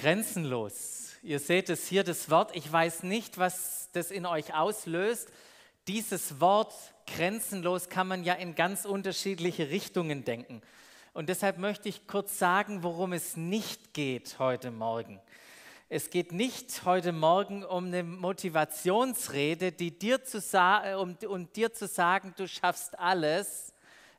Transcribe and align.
Grenzenlos. 0.00 1.10
Ihr 1.22 1.38
seht 1.38 1.68
es 1.68 1.86
hier, 1.86 2.04
das 2.04 2.30
Wort. 2.30 2.56
Ich 2.56 2.72
weiß 2.72 3.02
nicht, 3.02 3.36
was 3.36 3.90
das 3.92 4.10
in 4.10 4.24
euch 4.24 4.54
auslöst. 4.54 5.28
Dieses 5.88 6.40
Wort 6.40 6.72
grenzenlos 7.06 7.90
kann 7.90 8.08
man 8.08 8.24
ja 8.24 8.32
in 8.32 8.54
ganz 8.54 8.86
unterschiedliche 8.86 9.68
Richtungen 9.68 10.24
denken. 10.24 10.62
Und 11.12 11.28
deshalb 11.28 11.58
möchte 11.58 11.90
ich 11.90 12.06
kurz 12.06 12.38
sagen, 12.38 12.82
worum 12.82 13.12
es 13.12 13.36
nicht 13.36 13.92
geht 13.92 14.38
heute 14.38 14.70
Morgen. 14.70 15.20
Es 15.90 16.08
geht 16.08 16.32
nicht 16.32 16.86
heute 16.86 17.12
Morgen 17.12 17.62
um 17.62 17.88
eine 17.88 18.02
Motivationsrede, 18.02 19.70
die 19.70 19.98
dir 19.98 20.24
zu 20.24 20.38
um, 20.98 21.18
um 21.28 21.52
dir 21.52 21.74
zu 21.74 21.86
sagen, 21.86 22.32
du 22.38 22.48
schaffst 22.48 22.98
alles, 22.98 23.74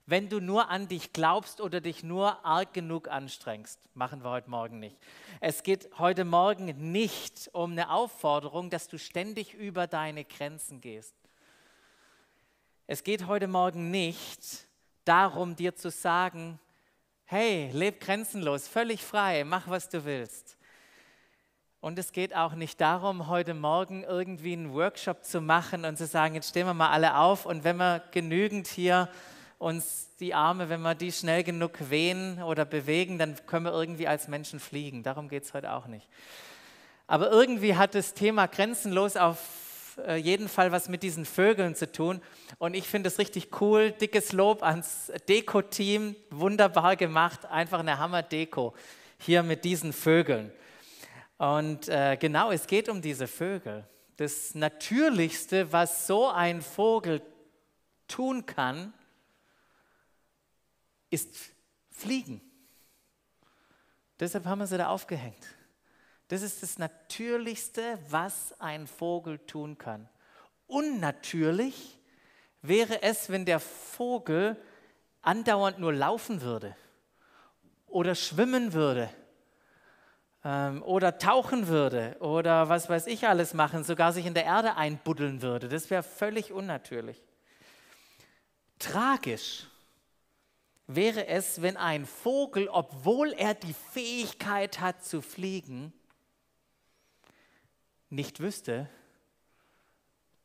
wenn 0.06 0.30
du 0.30 0.40
nur 0.40 0.70
an 0.70 0.88
dich 0.88 1.14
glaubst 1.14 1.62
oder 1.62 1.82
dich 1.82 2.04
nur 2.04 2.44
arg 2.46 2.74
genug 2.74 3.08
anstrengst. 3.08 3.80
Machen 3.94 4.24
wir 4.24 4.30
heute 4.30 4.50
Morgen 4.50 4.80
nicht. 4.80 4.98
Es 5.40 5.64
geht 5.64 5.90
heute 6.00 6.26
Morgen 6.26 6.92
nicht 6.92 7.50
um 7.54 7.72
eine 7.72 7.92
Aufforderung, 7.92 8.70
dass 8.70 8.88
du 8.88 8.98
ständig 8.98 9.54
über 9.54 9.88
deine 9.88 10.26
Grenzen 10.26 10.82
gehst. 10.82 11.16
Es 12.88 13.04
geht 13.04 13.28
heute 13.28 13.48
Morgen 13.48 13.92
nicht 13.92 14.68
darum, 15.06 15.56
dir 15.56 15.76
zu 15.76 15.90
sagen, 15.90 16.60
hey, 17.26 17.70
leb 17.72 18.02
grenzenlos, 18.02 18.68
völlig 18.68 19.02
frei, 19.04 19.44
mach, 19.46 19.70
was 19.70 19.88
du 19.88 20.04
willst. 20.04 20.58
Und 21.80 21.98
es 21.98 22.12
geht 22.12 22.36
auch 22.36 22.54
nicht 22.54 22.80
darum, 22.80 23.28
heute 23.28 23.54
Morgen 23.54 24.04
irgendwie 24.04 24.54
einen 24.54 24.74
Workshop 24.74 25.24
zu 25.24 25.42
machen 25.42 25.86
und 25.86 25.98
zu 25.98 26.06
sagen, 26.06 26.36
jetzt 26.36 26.50
stehen 26.50 26.68
wir 26.68 26.74
mal 26.74 26.90
alle 26.90 27.18
auf 27.18 27.46
und 27.46 27.64
wenn 27.64 27.78
wir 27.78 28.04
genügend 28.12 28.68
hier 28.68 29.10
uns 29.62 30.10
die 30.20 30.34
Arme, 30.34 30.70
wenn 30.70 30.82
wir 30.82 30.96
die 30.96 31.12
schnell 31.12 31.44
genug 31.44 31.92
wehen 31.92 32.42
oder 32.42 32.66
bewegen, 32.66 33.20
dann 33.20 33.36
können 33.46 33.66
wir 33.66 33.74
irgendwie 33.74 34.08
als 34.08 34.28
Menschen 34.28 34.60
fliegen. 34.60 35.04
Darum 35.04 35.30
geht 35.30 35.44
es 35.44 35.54
heute 35.54 35.74
auch 35.74 35.86
nicht. 35.86 36.08
Aber 37.06 37.30
irgendwie 37.30 37.76
hat 37.76 37.94
das 37.94 38.16
Thema 38.16 38.48
grenzenlos 38.48 39.18
auf 39.18 39.38
äh, 40.08 40.16
jeden 40.16 40.50
Fall 40.50 40.72
was 40.72 40.90
mit 40.90 41.04
diesen 41.04 41.26
Vögeln 41.26 41.76
zu 41.76 41.92
tun. 41.92 42.22
Und 42.58 42.74
ich 42.74 42.88
finde 42.88 43.10
es 43.10 43.20
richtig 43.20 43.62
cool. 43.62 43.92
Dickes 43.92 44.32
Lob 44.32 44.64
ans 44.64 45.12
Deko-Team. 45.30 46.16
Wunderbar 46.32 46.96
gemacht. 46.96 47.46
Einfach 47.46 47.80
eine 47.80 48.00
Hammer-Deko 48.00 48.74
hier 49.20 49.44
mit 49.44 49.64
diesen 49.64 49.94
Vögeln. 49.94 50.52
Und 51.38 51.88
äh, 51.88 52.18
genau, 52.18 52.50
es 52.50 52.66
geht 52.66 52.90
um 52.90 53.02
diese 53.02 53.28
Vögel. 53.28 53.88
Das 54.18 54.56
Natürlichste, 54.56 55.72
was 55.72 56.08
so 56.08 56.30
ein 56.30 56.64
Vogel 56.64 57.22
tun 58.08 58.46
kann, 58.48 58.94
ist 61.12 61.36
Fliegen. 61.92 62.42
Deshalb 64.20 64.46
haben 64.46 64.60
wir 64.60 64.68
sie 64.68 64.78
da 64.78 64.88
aufgehängt. 64.88 65.46
Das 66.30 66.42
ist 66.42 66.64
das 66.64 66.80
Natürlichste, 66.80 68.00
was 68.08 68.60
ein 68.60 68.88
Vogel 68.88 69.38
tun 69.40 69.78
kann. 69.78 70.08
Unnatürlich 70.66 72.00
wäre 72.62 73.02
es, 73.04 73.30
wenn 73.30 73.46
der 73.46 73.60
Vogel 73.60 74.56
andauernd 75.22 75.80
nur 75.80 75.94
laufen 75.94 76.42
würde 76.42 76.76
oder 77.88 78.16
schwimmen 78.16 78.74
würde 78.74 79.10
ähm, 80.46 80.82
oder 80.84 81.18
tauchen 81.18 81.68
würde 81.68 82.16
oder 82.20 82.70
was 82.70 82.90
weiß 82.90 83.08
ich 83.08 83.28
alles 83.28 83.54
machen, 83.54 83.84
sogar 83.84 84.14
sich 84.14 84.26
in 84.26 84.34
der 84.34 84.46
Erde 84.46 84.78
einbuddeln 84.78 85.42
würde. 85.42 85.68
Das 85.68 85.90
wäre 85.90 86.04
völlig 86.04 86.52
unnatürlich. 86.52 87.22
Tragisch 88.80 89.68
wäre 90.96 91.28
es, 91.28 91.62
wenn 91.62 91.78
ein 91.78 92.06
Vogel, 92.06 92.68
obwohl 92.68 93.34
er 93.34 93.54
die 93.54 93.74
Fähigkeit 93.74 94.80
hat 94.80 95.04
zu 95.04 95.22
fliegen, 95.22 95.94
nicht 98.10 98.40
wüsste, 98.40 98.90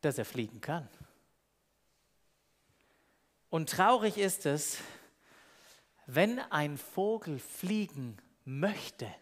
dass 0.01 0.17
er 0.17 0.25
fliegen 0.25 0.61
kann. 0.61 0.87
Und 3.49 3.69
traurig 3.69 4.17
ist 4.17 4.45
es, 4.45 4.77
wenn 6.05 6.39
ein 6.39 6.77
Vogel 6.77 7.39
fliegen 7.39 8.17
möchte, 8.45 9.13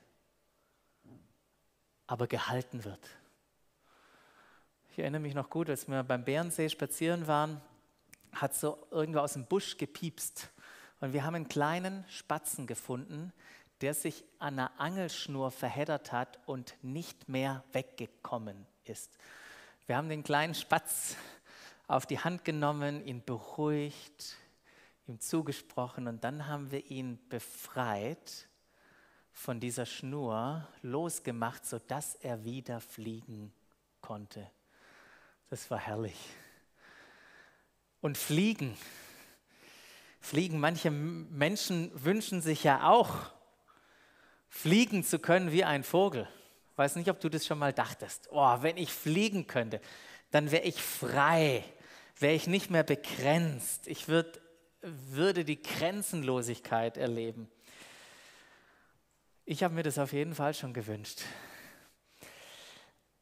aber 2.07 2.28
gehalten 2.28 2.83
wird. 2.83 3.09
Ich 4.91 4.99
erinnere 4.99 5.22
mich 5.22 5.33
noch 5.33 5.49
gut, 5.49 5.69
als 5.69 5.88
wir 5.88 6.03
beim 6.03 6.23
Bärensee 6.23 6.69
spazieren 6.69 7.28
waren, 7.28 7.61
hat 8.31 8.53
so 8.55 8.88
irgendwo 8.91 9.19
aus 9.19 9.33
dem 9.33 9.45
Busch 9.45 9.78
gepiepst. 9.78 10.49
Und 11.05 11.13
wir 11.13 11.23
haben 11.23 11.35
einen 11.35 11.47
kleinen 11.47 12.03
Spatzen 12.09 12.66
gefunden, 12.66 13.31
der 13.81 13.93
sich 13.93 14.23
an 14.39 14.57
einer 14.57 14.71
Angelschnur 14.79 15.51
verheddert 15.51 16.11
hat 16.11 16.39
und 16.47 16.73
nicht 16.81 17.29
mehr 17.29 17.63
weggekommen 17.73 18.66
ist. 18.85 19.16
Wir 19.85 19.97
haben 19.97 20.09
den 20.09 20.23
kleinen 20.23 20.55
Spatz 20.55 21.16
auf 21.85 22.07
die 22.07 22.17
Hand 22.17 22.43
genommen, 22.43 23.05
ihn 23.05 23.23
beruhigt, 23.23 24.35
ihm 25.05 25.19
zugesprochen 25.19 26.07
und 26.07 26.23
dann 26.23 26.47
haben 26.47 26.71
wir 26.71 26.89
ihn 26.89 27.19
befreit 27.29 28.47
von 29.31 29.59
dieser 29.59 29.85
Schnur, 29.85 30.67
losgemacht, 30.81 31.67
sodass 31.67 32.16
er 32.16 32.43
wieder 32.45 32.81
fliegen 32.81 33.53
konnte. 34.01 34.49
Das 35.51 35.69
war 35.69 35.77
herrlich. 35.77 36.17
Und 38.01 38.17
fliegen, 38.17 38.75
Fliegen, 40.25 40.59
manche 40.59 40.89
Menschen 40.89 41.91
wünschen 41.93 42.41
sich 42.41 42.63
ja 42.63 42.89
auch, 42.89 43.15
fliegen 44.49 45.03
zu 45.03 45.19
können 45.19 45.51
wie 45.51 45.63
ein 45.63 45.83
Vogel. 45.83 46.27
Ich 46.71 46.77
weiß 46.79 46.95
nicht, 46.95 47.11
ob 47.11 47.19
du 47.19 47.29
das 47.29 47.45
schon 47.45 47.59
mal 47.59 47.73
dachtest. 47.73 48.29
Oh, 48.31 48.57
wenn 48.61 48.75
ich 48.77 48.91
fliegen 48.91 49.45
könnte, 49.45 49.79
dann 50.31 50.49
wäre 50.49 50.63
ich 50.63 50.81
frei, 50.81 51.63
wäre 52.17 52.33
ich 52.33 52.47
nicht 52.47 52.71
mehr 52.71 52.81
begrenzt. 52.81 53.85
Ich 53.85 54.07
würd, 54.07 54.41
würde 54.81 55.45
die 55.45 55.61
Grenzenlosigkeit 55.61 56.97
erleben. 56.97 57.47
Ich 59.45 59.63
habe 59.63 59.75
mir 59.75 59.83
das 59.83 59.99
auf 59.99 60.11
jeden 60.11 60.33
Fall 60.33 60.55
schon 60.55 60.73
gewünscht. 60.73 61.21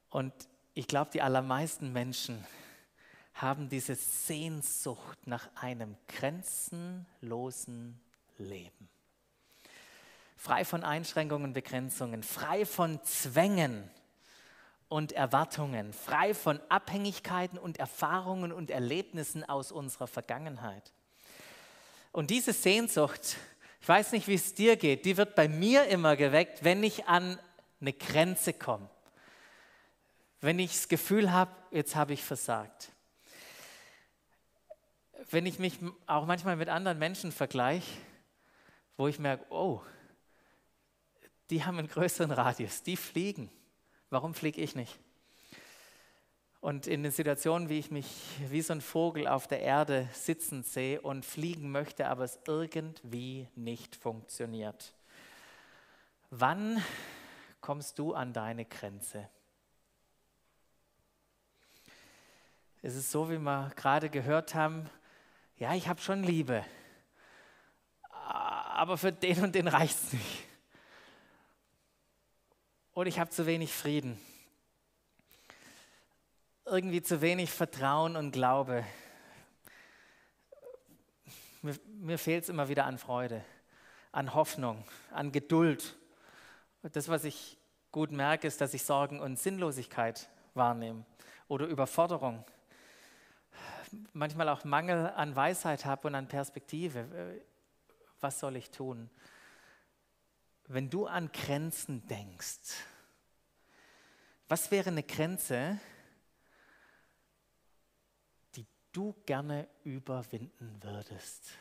Und 0.10 0.32
ich 0.74 0.88
glaube, 0.88 1.12
die 1.12 1.22
allermeisten 1.22 1.92
Menschen 1.92 2.48
haben 3.34 3.68
diese 3.70 3.96
Sehnsucht 3.96 5.26
nach 5.26 5.50
einem 5.56 5.98
grenzenlosen 6.08 8.00
Leben. 8.38 8.90
Frei 10.38 10.66
von 10.66 10.84
Einschränkungen 10.84 11.46
und 11.46 11.54
Begrenzungen, 11.54 12.22
frei 12.22 12.66
von 12.66 13.02
Zwängen 13.04 13.90
und 14.88 15.14
Erwartungen, 15.14 15.94
frei 15.94 16.34
von 16.34 16.60
Abhängigkeiten 16.70 17.58
und 17.58 17.80
Erfahrungen 17.80 18.52
und 18.52 18.70
Erlebnissen 18.70 19.44
aus 19.44 19.72
unserer 19.72 20.08
Vergangenheit. 20.08 20.92
Und 22.12 22.30
diese 22.30 22.54
Sehnsucht, 22.54 23.38
ich 23.82 23.88
weiß 23.88 24.12
nicht, 24.12 24.28
wie 24.28 24.36
es 24.36 24.54
dir 24.54 24.76
geht, 24.76 25.06
die 25.06 25.18
wird 25.18 25.34
bei 25.36 25.48
mir 25.48 25.88
immer 25.88 26.16
geweckt, 26.16 26.64
wenn 26.64 26.84
ich 26.84 27.08
an 27.08 27.40
eine 27.82 27.94
Grenze 27.94 28.54
komme. 28.54 28.90
Wenn 30.42 30.60
ich 30.60 30.72
das 30.72 30.90
Gefühl 30.90 31.32
habe, 31.32 31.52
jetzt 31.72 31.96
habe 31.96 32.14
ich 32.14 32.24
versagt 32.24 32.93
wenn 35.30 35.46
ich 35.46 35.60
mich 35.60 35.80
auch 36.06 36.26
manchmal 36.26 36.56
mit 36.56 36.70
anderen 36.70 37.00
Menschen 37.00 37.32
vergleiche, 37.32 37.92
wo 38.98 39.08
ich 39.08 39.20
merke, 39.20 39.46
oh, 39.50 39.82
die 41.50 41.64
haben 41.64 41.78
einen 41.78 41.88
größeren 41.88 42.32
Radius, 42.32 42.84
die 42.84 42.98
fliegen. 42.98 43.50
Warum 44.10 44.34
fliege 44.34 44.62
ich 44.62 44.76
nicht? 44.76 45.00
Und 46.62 46.88
in 46.88 47.04
den 47.04 47.12
Situationen, 47.12 47.68
wie 47.68 47.80
ich 47.80 47.92
mich 47.92 48.08
wie 48.50 48.62
so 48.62 48.74
ein 48.74 48.80
Vogel 48.80 49.28
auf 49.28 49.48
der 49.48 49.62
Erde 49.62 50.08
sitzen 50.14 50.64
sehe 50.64 51.02
und 51.02 51.26
fliegen 51.26 51.72
möchte, 51.72 52.08
aber 52.08 52.24
es 52.24 52.40
irgendwie 52.48 53.50
nicht 53.56 53.96
funktioniert. 53.96 54.94
Wann 56.30 56.82
kommst 57.60 58.00
du 58.00 58.14
an 58.14 58.32
deine 58.32 58.66
Grenze? 58.66 59.30
Es 62.82 62.96
ist 62.96 63.12
so, 63.12 63.30
wie 63.30 63.40
wir 63.40 63.72
gerade 63.76 64.10
gehört 64.10 64.56
haben, 64.56 64.90
ja, 65.58 65.74
ich 65.76 65.88
habe 65.88 66.02
schon 66.02 66.24
Liebe, 66.24 66.66
aber 68.12 68.98
für 68.98 69.12
den 69.12 69.44
und 69.44 69.56
den 69.56 69.68
reicht 69.68 69.96
es 69.96 70.14
nicht. 70.14 70.44
Oder 72.94 73.08
ich 73.08 73.20
habe 73.20 73.30
zu 73.30 73.46
wenig 73.46 73.74
Frieden, 73.74 74.20
irgendwie 76.66 77.02
zu 77.02 77.22
wenig 77.22 77.52
Vertrauen 77.52 78.16
und 78.16 78.32
Glaube. 78.32 78.86
Mir, 81.62 81.76
mir 82.00 82.20
fehlt 82.20 82.44
es 82.44 82.50
immer 82.50 82.68
wieder 82.70 82.86
an 82.86 82.98
Freude, 82.98 83.44
an 84.12 84.34
Hoffnung, 84.34 84.84
an 85.12 85.32
Geduld. 85.32 85.96
Das, 86.82 87.08
was 87.08 87.24
ich 87.24 87.58
gut 87.92 88.12
merke, 88.12 88.48
ist, 88.48 88.60
dass 88.60 88.74
ich 88.74 88.84
Sorgen 88.84 89.20
und 89.20 89.40
Sinnlosigkeit 89.40 90.30
wahrnehme 90.54 91.06
oder 91.48 91.68
Überforderung 91.68 92.44
manchmal 94.14 94.50
auch 94.50 94.64
Mangel 94.64 95.08
an 95.10 95.36
Weisheit 95.36 95.86
habe 95.86 96.08
und 96.08 96.16
an 96.16 96.28
Perspektive. 96.28 97.42
Was 98.20 98.40
soll 98.40 98.56
ich 98.56 98.72
tun? 98.72 99.10
wenn 100.68 100.90
du 100.90 101.06
an 101.06 101.32
Grenzen 101.32 102.06
denkst, 102.08 102.84
was 104.48 104.72
wäre 104.72 104.90
eine 104.90 105.04
Grenze, 105.04 105.80
die 108.56 108.66
du 108.92 109.14
gerne 109.26 109.68
überwinden 109.84 110.78
würdest? 110.82 111.52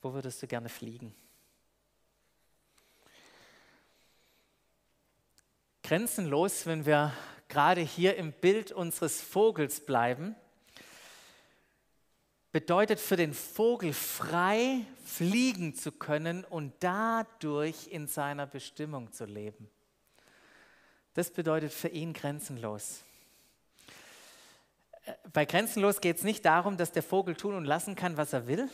Wo 0.00 0.12
würdest 0.12 0.42
du 0.42 0.46
gerne 0.46 0.68
fliegen? 0.68 1.14
Grenzenlos, 5.82 6.66
wenn 6.66 6.84
wir 6.84 7.12
gerade 7.52 7.82
hier 7.82 8.16
im 8.16 8.32
Bild 8.32 8.72
unseres 8.72 9.20
Vogels 9.20 9.80
bleiben, 9.84 10.34
bedeutet 12.50 12.98
für 12.98 13.16
den 13.16 13.34
Vogel 13.34 13.92
frei 13.92 14.86
fliegen 15.04 15.74
zu 15.74 15.92
können 15.92 16.44
und 16.44 16.72
dadurch 16.80 17.88
in 17.88 18.06
seiner 18.06 18.46
Bestimmung 18.46 19.12
zu 19.12 19.26
leben. 19.26 19.68
Das 21.12 21.30
bedeutet 21.30 21.74
für 21.74 21.88
ihn 21.88 22.14
grenzenlos. 22.14 23.02
Bei 25.34 25.44
grenzenlos 25.44 26.00
geht 26.00 26.16
es 26.16 26.22
nicht 26.22 26.46
darum, 26.46 26.78
dass 26.78 26.90
der 26.90 27.02
Vogel 27.02 27.34
tun 27.34 27.54
und 27.54 27.66
lassen 27.66 27.94
kann, 27.96 28.16
was 28.16 28.32
er 28.32 28.46
will. 28.46 28.70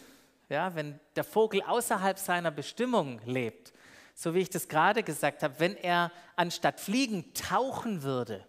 Ja, 0.48 0.76
wenn 0.76 1.00
der 1.16 1.24
Vogel 1.24 1.62
außerhalb 1.62 2.16
seiner 2.16 2.52
Bestimmung 2.52 3.20
lebt, 3.24 3.72
so 4.14 4.34
wie 4.34 4.40
ich 4.40 4.50
das 4.50 4.68
gerade 4.68 5.02
gesagt 5.02 5.42
habe, 5.42 5.58
wenn 5.58 5.76
er 5.76 6.12
anstatt 6.36 6.78
fliegen 6.78 7.34
tauchen 7.34 8.04
würde, 8.04 8.46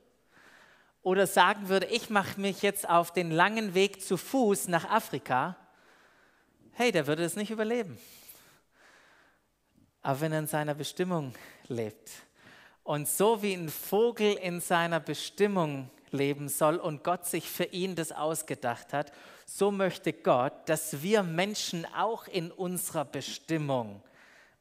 oder 1.03 1.27
sagen 1.27 1.69
würde, 1.69 1.87
ich 1.87 2.09
mache 2.09 2.39
mich 2.39 2.61
jetzt 2.61 2.87
auf 2.87 3.11
den 3.11 3.31
langen 3.31 3.73
Weg 3.73 4.01
zu 4.01 4.17
Fuß 4.17 4.67
nach 4.67 4.89
Afrika, 4.89 5.55
hey, 6.73 6.91
der 6.91 7.07
würde 7.07 7.23
es 7.23 7.35
nicht 7.35 7.51
überleben. 7.51 7.97
Aber 10.01 10.21
wenn 10.21 10.31
er 10.31 10.39
in 10.39 10.47
seiner 10.47 10.73
Bestimmung 10.73 11.33
lebt 11.67 12.09
und 12.83 13.07
so 13.07 13.41
wie 13.41 13.53
ein 13.53 13.69
Vogel 13.69 14.33
in 14.33 14.61
seiner 14.61 14.99
Bestimmung 14.99 15.89
leben 16.11 16.49
soll 16.49 16.77
und 16.77 17.03
Gott 17.03 17.25
sich 17.25 17.49
für 17.49 17.65
ihn 17.65 17.95
das 17.95 18.11
ausgedacht 18.11 18.93
hat, 18.93 19.11
so 19.45 19.71
möchte 19.71 20.13
Gott, 20.13 20.53
dass 20.67 21.01
wir 21.01 21.23
Menschen 21.23 21.85
auch 21.95 22.27
in 22.27 22.51
unserer 22.51 23.05
Bestimmung 23.05 24.01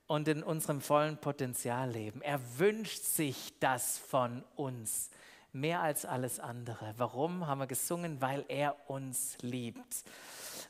und 0.07 0.29
in 0.29 0.43
unserem 0.43 0.81
vollen 0.81 1.19
Potenzial 1.19 1.91
leben. 1.91 2.23
Er 2.23 2.41
wünscht 2.59 3.03
sich 3.03 3.59
das 3.61 3.99
von 3.99 4.43
uns 4.57 5.11
mehr 5.53 5.81
als 5.81 6.05
alles 6.05 6.41
andere. 6.41 6.95
Warum 6.97 7.47
haben 7.47 7.59
wir 7.59 7.67
gesungen? 7.67 8.21
Weil 8.21 8.45
er 8.49 8.77
uns 8.89 9.37
liebt. 9.41 10.05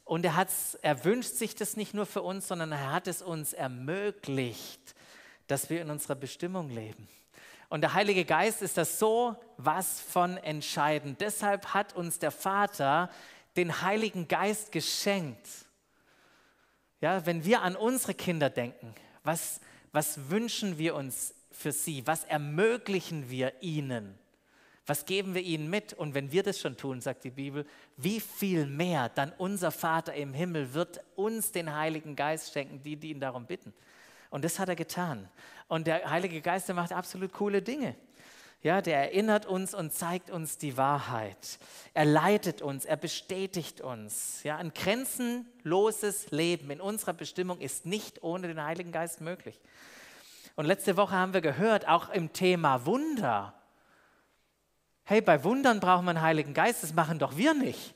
Und 0.05 0.25
er, 0.25 0.37
hat's, 0.37 0.79
er 0.81 1.05
wünscht 1.05 1.35
sich 1.35 1.55
das 1.55 1.77
nicht 1.77 1.95
nur 1.95 2.07
für 2.07 2.23
uns, 2.23 2.49
sondern 2.49 2.73
er 2.73 2.93
hat 2.93 3.07
es 3.07 3.21
uns 3.21 3.53
ermöglicht, 3.53 4.95
dass 5.47 5.69
wir 5.69 5.83
in 5.83 5.91
unserer 5.91 6.15
Bestimmung 6.15 6.71
leben. 6.71 7.09
Und 7.69 7.83
der 7.83 7.93
Heilige 7.93 8.25
Geist 8.25 8.63
ist 8.63 8.79
das 8.79 8.99
so 8.99 9.37
was 9.59 10.01
von 10.01 10.39
entscheidend. 10.39 11.21
Deshalb 11.21 11.75
hat 11.75 11.95
uns 11.95 12.19
der 12.19 12.31
Vater 12.31 13.11
den 13.57 13.83
Heiligen 13.83 14.29
Geist 14.29 14.73
geschenkt. 14.73 15.47
Ja, 17.01 17.27
wenn 17.27 17.45
wir 17.45 17.63
an 17.63 17.77
unsere 17.77 18.15
Kinder 18.15 18.49
denken, 18.49 18.95
was, 19.23 19.61
was 19.93 20.31
wünschen 20.31 20.79
wir 20.79 20.95
uns 20.95 21.35
für 21.51 21.73
sie? 21.73 22.07
Was 22.07 22.25
ermöglichen 22.25 23.29
wir 23.29 23.53
ihnen? 23.63 24.19
Was 24.89 25.05
geben 25.05 25.35
wir 25.35 25.43
ihnen 25.43 25.69
mit? 25.69 25.93
Und 25.93 26.15
wenn 26.15 26.33
wir 26.33 26.43
das 26.43 26.59
schon 26.59 26.79
tun, 26.79 27.03
sagt 27.03 27.23
die 27.25 27.31
Bibel, 27.31 27.67
wie 27.99 28.21
viel 28.21 28.65
mehr 28.65 29.11
dann 29.11 29.35
unser 29.37 29.71
Vater 29.71 30.15
im 30.15 30.33
Himmel 30.33 30.73
wird 30.73 31.03
uns 31.15 31.53
den 31.53 31.77
Heiligen 31.77 32.17
Geist 32.17 32.55
schenken, 32.55 32.83
die, 32.83 32.97
die 32.97 33.11
ihn 33.11 33.21
darum 33.21 33.45
bitten. 33.45 33.75
Und 34.31 34.47
das 34.47 34.59
hat 34.59 34.71
er 34.71 34.77
getan. 34.77 35.29
Und 35.69 35.87
der 35.87 36.11
Heilige 36.11 36.41
Geist, 36.41 36.69
der 36.69 36.75
macht 36.75 36.95
absolut 36.95 37.35
coole 37.35 37.61
Dinge. 37.61 37.97
Ja, 38.63 38.81
der 38.81 38.97
erinnert 38.97 39.45
uns 39.45 39.75
und 39.75 39.93
zeigt 39.93 40.31
uns 40.31 40.57
die 40.57 40.79
Wahrheit. 40.79 41.59
Er 41.93 42.07
leitet 42.07 42.63
uns, 42.63 42.87
er 42.87 42.97
bestätigt 42.97 43.83
uns. 43.83 44.43
Ja, 44.43 44.57
ein 44.57 44.73
grenzenloses 44.73 46.31
Leben 46.31 46.71
in 46.71 46.81
unserer 46.81 47.13
Bestimmung 47.13 47.61
ist 47.61 47.85
nicht 47.85 48.23
ohne 48.23 48.49
den 48.49 48.65
Heiligen 48.65 48.91
Geist 48.91 49.21
möglich. 49.21 49.61
Und 50.57 50.65
letzte 50.65 50.97
Woche 50.97 51.15
haben 51.15 51.35
wir 51.35 51.43
gehört, 51.43 51.87
auch 51.87 52.09
im 52.09 52.33
Thema 52.33 52.87
Wunder, 52.87 53.55
hey, 55.09 55.23
bei 55.23 55.43
Wundern 55.43 55.81
braucht 55.81 56.05
man 56.05 56.19
einen 56.19 56.27
Heiligen 56.27 56.53
Geist, 56.53 56.83
das 56.83 56.93
machen 56.93 57.19
doch 57.19 57.39
wir 57.39 57.55
nicht. 57.55 57.95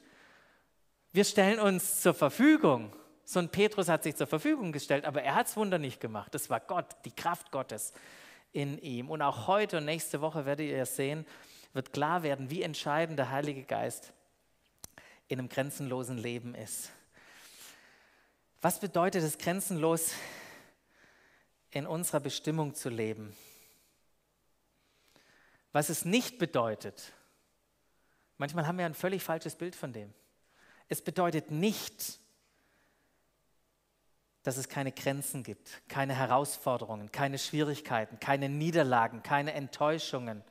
Wir 1.12 1.24
stellen 1.24 1.60
uns 1.60 2.00
zur 2.00 2.14
Verfügung. 2.14 2.90
So 3.26 3.38
ein 3.38 3.50
Petrus 3.50 3.90
hat 3.90 4.02
sich 4.02 4.16
zur 4.16 4.26
Verfügung 4.26 4.72
gestellt, 4.72 5.04
aber 5.04 5.22
er 5.22 5.34
hat 5.34 5.46
das 5.46 5.58
Wunder 5.58 5.78
nicht 5.78 6.00
gemacht. 6.00 6.34
Das 6.34 6.48
war 6.48 6.58
Gott, 6.58 6.86
die 7.04 7.10
Kraft 7.10 7.52
Gottes 7.52 7.92
in 8.52 8.78
ihm. 8.78 9.10
Und 9.10 9.20
auch 9.20 9.46
heute 9.46 9.76
und 9.76 9.84
nächste 9.84 10.22
Woche 10.22 10.46
werdet 10.46 10.70
ihr 10.70 10.86
sehen, 10.86 11.26
wird 11.74 11.92
klar 11.92 12.22
werden, 12.22 12.48
wie 12.48 12.62
entscheidend 12.62 13.18
der 13.18 13.30
Heilige 13.30 13.64
Geist 13.64 14.14
in 15.28 15.38
einem 15.38 15.50
grenzenlosen 15.50 16.16
Leben 16.16 16.54
ist. 16.54 16.92
Was 18.62 18.80
bedeutet 18.80 19.22
es, 19.22 19.36
grenzenlos 19.36 20.12
in 21.72 21.86
unserer 21.86 22.20
Bestimmung 22.20 22.74
zu 22.74 22.88
leben? 22.88 23.36
Was 25.72 25.88
es 25.88 26.04
nicht 26.04 26.38
bedeutet, 26.38 27.12
manchmal 28.36 28.66
haben 28.66 28.78
wir 28.78 28.86
ein 28.86 28.94
völlig 28.94 29.22
falsches 29.22 29.56
Bild 29.56 29.74
von 29.74 29.92
dem. 29.92 30.12
Es 30.88 31.02
bedeutet 31.02 31.50
nicht, 31.50 32.20
dass 34.42 34.56
es 34.56 34.68
keine 34.68 34.92
Grenzen 34.92 35.42
gibt, 35.42 35.82
keine 35.88 36.14
Herausforderungen, 36.14 37.12
keine 37.12 37.38
Schwierigkeiten, 37.38 38.18
keine 38.20 38.48
Niederlagen, 38.48 39.22
keine 39.22 39.54
Enttäuschungen 39.54 40.42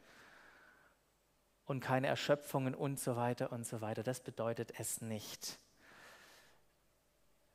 und 1.65 1.81
keine 1.81 2.07
Erschöpfungen 2.07 2.73
und 2.73 2.99
so 2.99 3.15
weiter 3.15 3.51
und 3.51 3.65
so 3.67 3.81
weiter. 3.81 4.01
Das 4.01 4.21
bedeutet 4.21 4.73
es 4.79 5.01
nicht. 5.01 5.59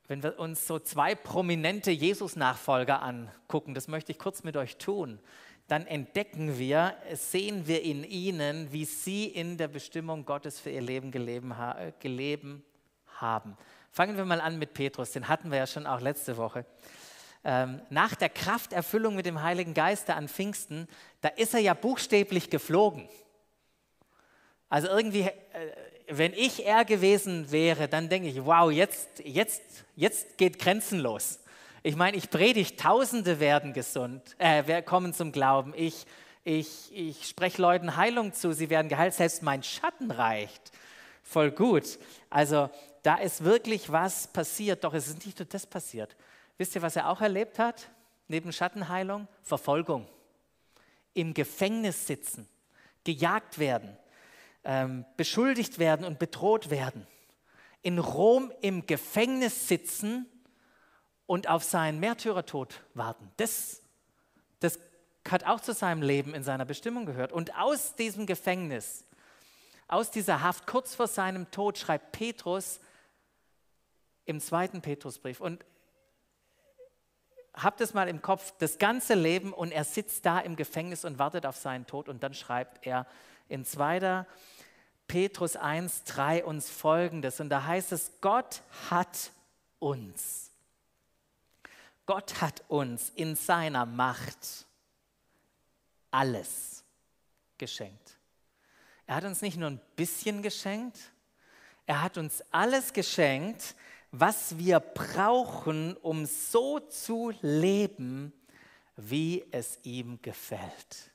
Wenn 0.07 0.23
wir 0.23 0.39
uns 0.39 0.65
so 0.67 0.79
zwei 0.79 1.15
prominente 1.15 1.91
Jesus-Nachfolger 1.91 3.01
angucken, 3.01 3.73
das 3.73 3.87
möchte 3.87 4.11
ich 4.11 4.19
kurz 4.19 4.43
mit 4.43 4.55
euch 4.55 4.77
tun, 4.77 5.19
dann 5.67 5.85
entdecken 5.85 6.57
wir, 6.57 6.95
sehen 7.13 7.67
wir 7.67 7.81
in 7.83 8.03
ihnen, 8.03 8.71
wie 8.71 8.85
sie 8.85 9.25
in 9.25 9.57
der 9.57 9.67
Bestimmung 9.67 10.25
Gottes 10.25 10.59
für 10.59 10.69
ihr 10.69 10.81
Leben 10.81 11.11
gelebt 11.11 11.65
haben. 13.19 13.57
Fangen 13.91 14.15
wir 14.15 14.25
mal 14.25 14.39
an 14.39 14.59
mit 14.59 14.73
Petrus, 14.73 15.11
den 15.11 15.27
hatten 15.27 15.51
wir 15.51 15.57
ja 15.57 15.67
schon 15.67 15.85
auch 15.85 15.99
letzte 15.99 16.37
Woche. 16.37 16.65
Ähm, 17.43 17.81
nach 17.89 18.15
der 18.15 18.29
Krafterfüllung 18.29 19.15
mit 19.15 19.25
dem 19.25 19.41
Heiligen 19.41 19.73
Geist 19.73 20.09
an 20.09 20.27
Pfingsten, 20.27 20.87
da 21.21 21.29
ist 21.29 21.53
er 21.53 21.59
ja 21.59 21.73
buchstäblich 21.73 22.49
geflogen. 22.49 23.07
Also 24.69 24.87
irgendwie, 24.87 25.21
äh, 25.21 25.33
wenn 26.09 26.33
ich 26.33 26.65
er 26.65 26.85
gewesen 26.85 27.51
wäre, 27.51 27.87
dann 27.87 28.09
denke 28.09 28.29
ich, 28.29 28.45
wow, 28.45 28.71
jetzt, 28.71 29.19
jetzt, 29.23 29.61
jetzt 29.95 30.37
geht 30.37 30.59
grenzenlos. 30.59 31.39
Ich 31.87 31.95
meine, 31.95 32.17
ich 32.17 32.29
predige, 32.29 32.75
Tausende 32.75 33.39
werden 33.39 33.71
gesund, 33.71 34.35
äh, 34.39 34.81
kommen 34.81 35.13
zum 35.13 35.31
Glauben. 35.31 35.73
Ich, 35.73 36.05
ich, 36.43 36.93
ich 36.93 37.25
spreche 37.25 37.61
Leuten 37.61 37.95
Heilung 37.95 38.33
zu, 38.33 38.51
sie 38.51 38.69
werden 38.69 38.89
geheilt. 38.89 39.13
Selbst 39.13 39.41
mein 39.41 39.63
Schatten 39.63 40.11
reicht. 40.11 40.73
Voll 41.23 41.49
gut. 41.49 41.97
Also 42.29 42.69
da 43.03 43.15
ist 43.15 43.45
wirklich 43.45 43.89
was 43.89 44.27
passiert, 44.27 44.83
doch 44.83 44.93
es 44.93 45.07
ist 45.07 45.25
nicht 45.25 45.39
nur 45.39 45.45
das 45.45 45.65
passiert. 45.65 46.17
Wisst 46.57 46.75
ihr, 46.75 46.81
was 46.81 46.97
er 46.97 47.07
auch 47.07 47.21
erlebt 47.21 47.57
hat? 47.57 47.87
Neben 48.27 48.51
Schattenheilung? 48.51 49.29
Verfolgung. 49.41 50.09
Im 51.13 51.33
Gefängnis 51.33 52.05
sitzen, 52.05 52.49
gejagt 53.05 53.59
werden, 53.59 53.97
ähm, 54.65 55.05
beschuldigt 55.15 55.79
werden 55.79 56.05
und 56.05 56.19
bedroht 56.19 56.69
werden. 56.69 57.07
In 57.81 57.97
Rom 57.97 58.51
im 58.59 58.85
Gefängnis 58.85 59.69
sitzen 59.69 60.25
und 61.27 61.47
auf 61.49 61.63
seinen 61.63 61.99
Märtyrertod 61.99 62.81
warten. 62.93 63.29
Das, 63.37 63.81
das 64.59 64.79
hat 65.29 65.45
auch 65.45 65.59
zu 65.59 65.73
seinem 65.73 66.01
Leben 66.01 66.33
in 66.33 66.41
seiner 66.41 66.65
Bestimmung 66.65 67.05
gehört. 67.05 67.31
Und 67.31 67.55
aus 67.57 67.95
diesem 67.95 68.25
Gefängnis, 68.25 69.03
aus 69.87 70.09
dieser 70.09 70.41
Haft, 70.41 70.65
kurz 70.65 70.95
vor 70.95 71.07
seinem 71.07 71.51
Tod, 71.51 71.77
schreibt 71.77 72.13
Petrus 72.13 72.79
im 74.25 74.39
zweiten 74.39 74.81
Petrusbrief. 74.81 75.41
Und 75.41 75.63
habt 77.53 77.81
es 77.81 77.93
mal 77.93 78.07
im 78.07 78.21
Kopf, 78.21 78.53
das 78.59 78.77
ganze 78.77 79.13
Leben 79.13 79.51
und 79.51 79.71
er 79.71 79.83
sitzt 79.83 80.25
da 80.25 80.39
im 80.39 80.55
Gefängnis 80.55 81.05
und 81.05 81.19
wartet 81.19 81.45
auf 81.45 81.57
seinen 81.57 81.85
Tod 81.87 82.07
und 82.07 82.23
dann 82.23 82.33
schreibt 82.33 82.85
er 82.85 83.05
in 83.49 83.65
2. 83.65 84.25
Petrus 85.07 85.55
1, 85.55 86.03
3 86.03 86.45
uns 86.45 86.69
folgendes 86.69 87.39
und 87.39 87.49
da 87.49 87.65
heißt 87.65 87.91
es, 87.93 88.11
Gott 88.21 88.61
hat 88.89 89.31
uns 89.79 90.46
Gott 92.07 92.41
hat 92.41 92.63
uns 92.69 93.11
in 93.15 93.35
seiner 93.35 93.85
Macht 93.85 94.65
alles 96.09 96.83
geschenkt. 97.59 98.17
Er 99.05 99.15
hat 99.15 99.25
uns 99.25 99.41
nicht 99.41 99.57
nur 99.57 99.69
ein 99.69 99.81
bisschen 99.95 100.41
geschenkt, 100.41 100.97
er 101.85 102.01
hat 102.01 102.17
uns 102.17 102.43
alles 102.51 102.91
geschenkt, 102.93 103.75
was 104.11 104.57
wir 104.57 104.79
brauchen, 104.79 105.95
um 105.97 106.25
so 106.25 106.79
zu 106.79 107.33
leben, 107.41 108.33
wie 108.95 109.45
es 109.51 109.77
ihm 109.83 110.21
gefällt. 110.21 111.11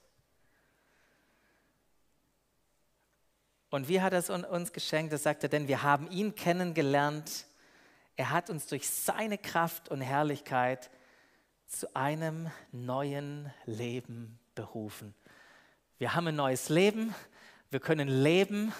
Und 3.70 3.88
wie 3.88 4.00
hat 4.02 4.12
er 4.12 4.18
es 4.18 4.28
uns 4.28 4.72
geschenkt? 4.72 5.12
Das 5.12 5.22
sagt 5.22 5.42
er, 5.42 5.48
denn 5.48 5.68
wir 5.68 5.82
haben 5.82 6.10
ihn 6.10 6.34
kennengelernt. 6.34 7.46
Er 8.16 8.30
hat 8.30 8.50
uns 8.50 8.66
durch 8.66 8.88
seine 8.88 9.38
Kraft 9.38 9.88
und 9.88 10.00
Herrlichkeit 10.00 10.90
zu 11.66 11.94
einem 11.96 12.50
neuen 12.70 13.50
Leben 13.64 14.38
berufen. 14.54 15.14
Wir 15.98 16.14
haben 16.14 16.28
ein 16.28 16.36
neues 16.36 16.68
Leben. 16.68 17.14
Wir 17.70 17.80
können 17.80 18.08
leben, 18.08 18.72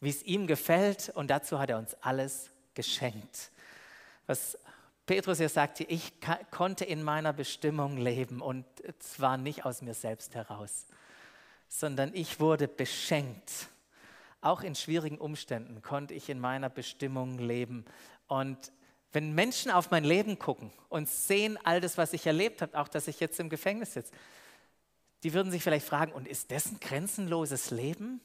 wie 0.00 0.10
es 0.10 0.22
ihm 0.22 0.46
gefällt. 0.46 1.10
Und 1.14 1.28
dazu 1.30 1.58
hat 1.58 1.70
er 1.70 1.78
uns 1.78 1.94
alles 2.02 2.50
geschenkt. 2.74 3.50
Was 4.26 4.58
Petrus 5.06 5.38
ja 5.38 5.48
sagte, 5.48 5.84
ich 5.84 6.12
konnte 6.50 6.84
in 6.84 7.02
meiner 7.02 7.32
Bestimmung 7.32 7.96
leben 7.96 8.42
und 8.42 8.66
zwar 8.98 9.38
nicht 9.38 9.64
aus 9.64 9.80
mir 9.80 9.94
selbst 9.94 10.34
heraus, 10.34 10.86
sondern 11.68 12.12
ich 12.12 12.40
wurde 12.40 12.66
beschenkt. 12.66 13.68
Auch 14.40 14.62
in 14.62 14.74
schwierigen 14.74 15.18
Umständen 15.18 15.80
konnte 15.80 16.12
ich 16.12 16.28
in 16.28 16.40
meiner 16.40 16.68
Bestimmung 16.68 17.38
leben. 17.38 17.84
Und 18.28 18.72
wenn 19.12 19.34
Menschen 19.34 19.70
auf 19.70 19.90
mein 19.90 20.04
Leben 20.04 20.38
gucken 20.38 20.72
und 20.88 21.08
sehen 21.08 21.58
all 21.64 21.80
das, 21.80 21.96
was 21.96 22.12
ich 22.12 22.26
erlebt 22.26 22.62
habe, 22.62 22.78
auch 22.78 22.88
dass 22.88 23.08
ich 23.08 23.20
jetzt 23.20 23.40
im 23.40 23.48
Gefängnis 23.48 23.94
sitze, 23.94 24.12
die 25.22 25.32
würden 25.32 25.50
sich 25.50 25.62
vielleicht 25.62 25.86
fragen, 25.86 26.12
und 26.12 26.28
ist 26.28 26.50
das 26.50 26.66
ein 26.66 26.80
grenzenloses 26.80 27.70
Leben? 27.70 28.20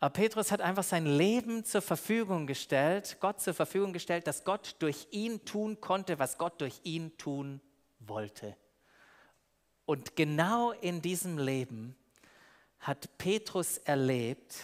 Aber 0.00 0.12
Petrus 0.12 0.52
hat 0.52 0.60
einfach 0.60 0.84
sein 0.84 1.06
Leben 1.06 1.64
zur 1.64 1.82
Verfügung 1.82 2.46
gestellt, 2.46 3.16
Gott 3.20 3.40
zur 3.40 3.54
Verfügung 3.54 3.92
gestellt, 3.92 4.26
dass 4.26 4.44
Gott 4.44 4.76
durch 4.78 5.08
ihn 5.10 5.44
tun 5.44 5.80
konnte, 5.80 6.18
was 6.18 6.38
Gott 6.38 6.60
durch 6.60 6.80
ihn 6.84 7.16
tun 7.18 7.60
wollte. 7.98 8.56
Und 9.86 10.14
genau 10.14 10.72
in 10.72 11.02
diesem 11.02 11.38
Leben 11.38 11.96
hat 12.80 13.16
Petrus 13.18 13.78
erlebt, 13.78 14.54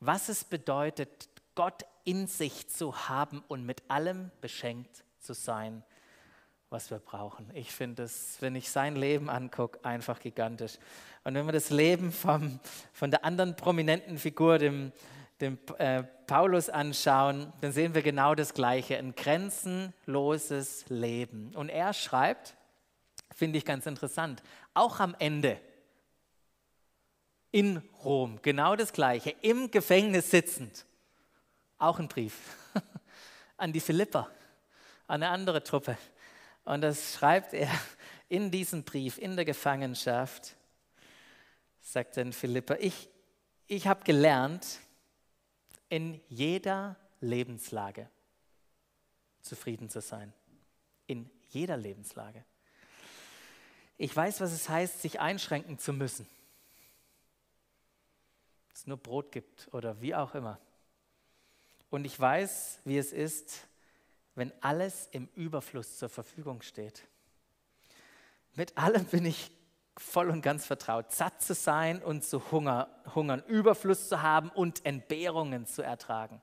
was 0.00 0.28
es 0.28 0.42
bedeutet, 0.42 1.28
Gott 1.54 1.84
in 2.04 2.26
sich 2.26 2.68
zu 2.68 3.08
haben 3.08 3.42
und 3.48 3.64
mit 3.64 3.82
allem 3.88 4.30
beschenkt 4.40 5.04
zu 5.18 5.32
sein, 5.32 5.82
was 6.70 6.90
wir 6.90 6.98
brauchen. 6.98 7.50
Ich 7.54 7.70
finde 7.72 8.02
es, 8.02 8.36
wenn 8.40 8.56
ich 8.56 8.70
sein 8.70 8.96
Leben 8.96 9.30
angucke, 9.30 9.84
einfach 9.84 10.20
gigantisch. 10.20 10.78
Und 11.22 11.34
wenn 11.34 11.46
wir 11.46 11.52
das 11.52 11.70
Leben 11.70 12.12
vom, 12.12 12.58
von 12.92 13.10
der 13.10 13.24
anderen 13.24 13.56
prominenten 13.56 14.18
Figur, 14.18 14.58
dem, 14.58 14.92
dem 15.40 15.58
äh, 15.78 16.02
Paulus, 16.26 16.68
anschauen, 16.68 17.52
dann 17.60 17.72
sehen 17.72 17.94
wir 17.94 18.02
genau 18.02 18.34
das 18.34 18.54
Gleiche, 18.54 18.98
ein 18.98 19.14
grenzenloses 19.14 20.84
Leben. 20.88 21.54
Und 21.54 21.68
er 21.68 21.92
schreibt, 21.92 22.56
finde 23.34 23.58
ich 23.58 23.64
ganz 23.64 23.86
interessant, 23.86 24.42
auch 24.74 25.00
am 25.00 25.14
Ende 25.18 25.60
in 27.52 27.82
Rom, 28.04 28.40
genau 28.42 28.74
das 28.74 28.92
Gleiche, 28.92 29.34
im 29.42 29.70
Gefängnis 29.70 30.30
sitzend, 30.30 30.86
auch 31.84 31.98
ein 31.98 32.08
Brief 32.08 32.56
an 33.56 33.72
die 33.72 33.80
Philipper, 33.80 34.30
an 35.06 35.22
eine 35.22 35.28
andere 35.28 35.62
Truppe. 35.62 35.96
Und 36.64 36.80
das 36.80 37.14
schreibt 37.14 37.52
er 37.52 37.70
in 38.28 38.50
diesem 38.50 38.84
Brief, 38.84 39.18
in 39.18 39.36
der 39.36 39.44
Gefangenschaft, 39.44 40.56
sagt 41.80 42.16
dann 42.16 42.32
Philippa, 42.32 42.74
ich, 42.80 43.08
ich 43.66 43.86
habe 43.86 44.04
gelernt, 44.04 44.80
in 45.88 46.20
jeder 46.28 46.96
Lebenslage 47.20 48.08
zufrieden 49.42 49.88
zu 49.88 50.00
sein. 50.00 50.32
In 51.06 51.30
jeder 51.50 51.76
Lebenslage. 51.76 52.44
Ich 53.96 54.14
weiß, 54.14 54.40
was 54.40 54.52
es 54.52 54.68
heißt, 54.68 55.02
sich 55.02 55.20
einschränken 55.20 55.78
zu 55.78 55.92
müssen. 55.92 56.26
Es 58.72 58.86
nur 58.86 58.96
Brot 58.96 59.30
gibt 59.30 59.68
oder 59.72 60.00
wie 60.00 60.14
auch 60.14 60.34
immer. 60.34 60.58
Und 61.94 62.06
ich 62.06 62.18
weiß, 62.18 62.80
wie 62.84 62.98
es 62.98 63.12
ist, 63.12 63.68
wenn 64.34 64.52
alles 64.60 65.08
im 65.12 65.28
Überfluss 65.36 65.96
zur 65.96 66.08
Verfügung 66.08 66.60
steht. 66.60 67.06
Mit 68.56 68.76
allem 68.76 69.04
bin 69.04 69.24
ich 69.24 69.52
voll 69.96 70.28
und 70.28 70.42
ganz 70.42 70.66
vertraut, 70.66 71.12
satt 71.12 71.40
zu 71.40 71.54
sein 71.54 72.02
und 72.02 72.24
zu 72.24 72.50
Hunger, 72.50 72.88
hungern, 73.14 73.44
Überfluss 73.46 74.08
zu 74.08 74.22
haben 74.22 74.48
und 74.48 74.84
Entbehrungen 74.84 75.66
zu 75.66 75.82
ertragen. 75.82 76.40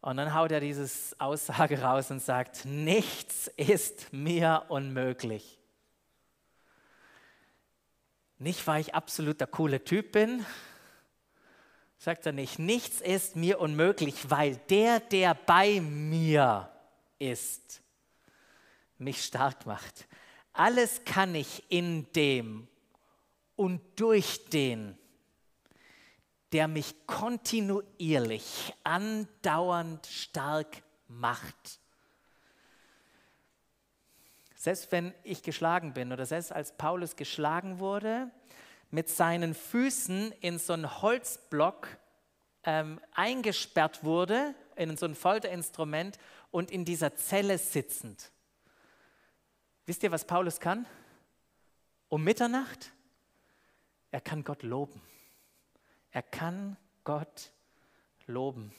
Und 0.00 0.16
dann 0.16 0.34
haut 0.34 0.50
er 0.50 0.58
dieses 0.58 1.14
Aussage 1.20 1.80
raus 1.80 2.10
und 2.10 2.18
sagt, 2.18 2.64
nichts 2.64 3.46
ist 3.56 4.12
mir 4.12 4.64
unmöglich. 4.68 5.60
Nicht, 8.38 8.66
weil 8.66 8.80
ich 8.80 8.96
absolut 8.96 9.38
der 9.38 9.46
coole 9.46 9.84
Typ 9.84 10.10
bin, 10.10 10.44
sagt 12.02 12.26
er 12.26 12.32
nicht, 12.32 12.58
nichts 12.58 13.00
ist 13.00 13.36
mir 13.36 13.60
unmöglich, 13.60 14.28
weil 14.28 14.56
der, 14.68 14.98
der 14.98 15.34
bei 15.34 15.80
mir 15.80 16.68
ist, 17.20 17.80
mich 18.98 19.24
stark 19.24 19.66
macht. 19.66 20.08
Alles 20.52 21.04
kann 21.04 21.32
ich 21.36 21.62
in 21.68 22.10
dem 22.12 22.66
und 23.54 23.80
durch 23.94 24.44
den, 24.46 24.98
der 26.50 26.66
mich 26.66 27.06
kontinuierlich, 27.06 28.74
andauernd 28.82 30.04
stark 30.08 30.82
macht. 31.06 31.78
Selbst 34.56 34.90
wenn 34.90 35.14
ich 35.22 35.44
geschlagen 35.44 35.94
bin 35.94 36.12
oder 36.12 36.26
selbst 36.26 36.50
als 36.50 36.76
Paulus 36.76 37.14
geschlagen 37.14 37.78
wurde, 37.78 38.28
mit 38.92 39.08
seinen 39.08 39.54
Füßen 39.54 40.32
in 40.40 40.58
so 40.58 40.74
einen 40.74 41.02
Holzblock 41.02 41.88
ähm, 42.62 43.00
eingesperrt 43.14 44.04
wurde, 44.04 44.54
in 44.76 44.96
so 44.96 45.06
ein 45.06 45.14
Folterinstrument 45.14 46.18
und 46.50 46.70
in 46.70 46.84
dieser 46.84 47.16
Zelle 47.16 47.56
sitzend. 47.58 48.30
Wisst 49.86 50.02
ihr, 50.02 50.12
was 50.12 50.26
Paulus 50.26 50.60
kann? 50.60 50.86
Um 52.08 52.22
Mitternacht? 52.22 52.92
Er 54.10 54.20
kann 54.20 54.44
Gott 54.44 54.62
loben. 54.62 55.00
Er 56.10 56.22
kann 56.22 56.76
Gott 57.02 57.50
loben. 58.26 58.74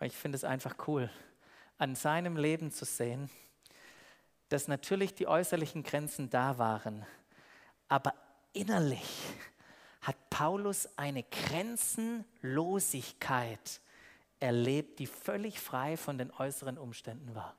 Ich 0.00 0.14
finde 0.14 0.34
es 0.34 0.42
einfach 0.42 0.88
cool, 0.88 1.08
an 1.78 1.94
seinem 1.94 2.36
Leben 2.36 2.72
zu 2.72 2.84
sehen, 2.84 3.30
dass 4.48 4.66
natürlich 4.66 5.14
die 5.14 5.28
äußerlichen 5.28 5.84
Grenzen 5.84 6.28
da 6.28 6.58
waren, 6.58 7.06
aber 7.88 8.12
innerlich 8.56 9.06
hat 10.00 10.16
Paulus 10.30 10.88
eine 10.96 11.22
Grenzenlosigkeit 11.24 13.80
erlebt, 14.40 14.98
die 14.98 15.06
völlig 15.06 15.60
frei 15.60 15.96
von 15.96 16.18
den 16.18 16.32
äußeren 16.32 16.76
Umständen 16.78 17.32
war. 17.34 17.54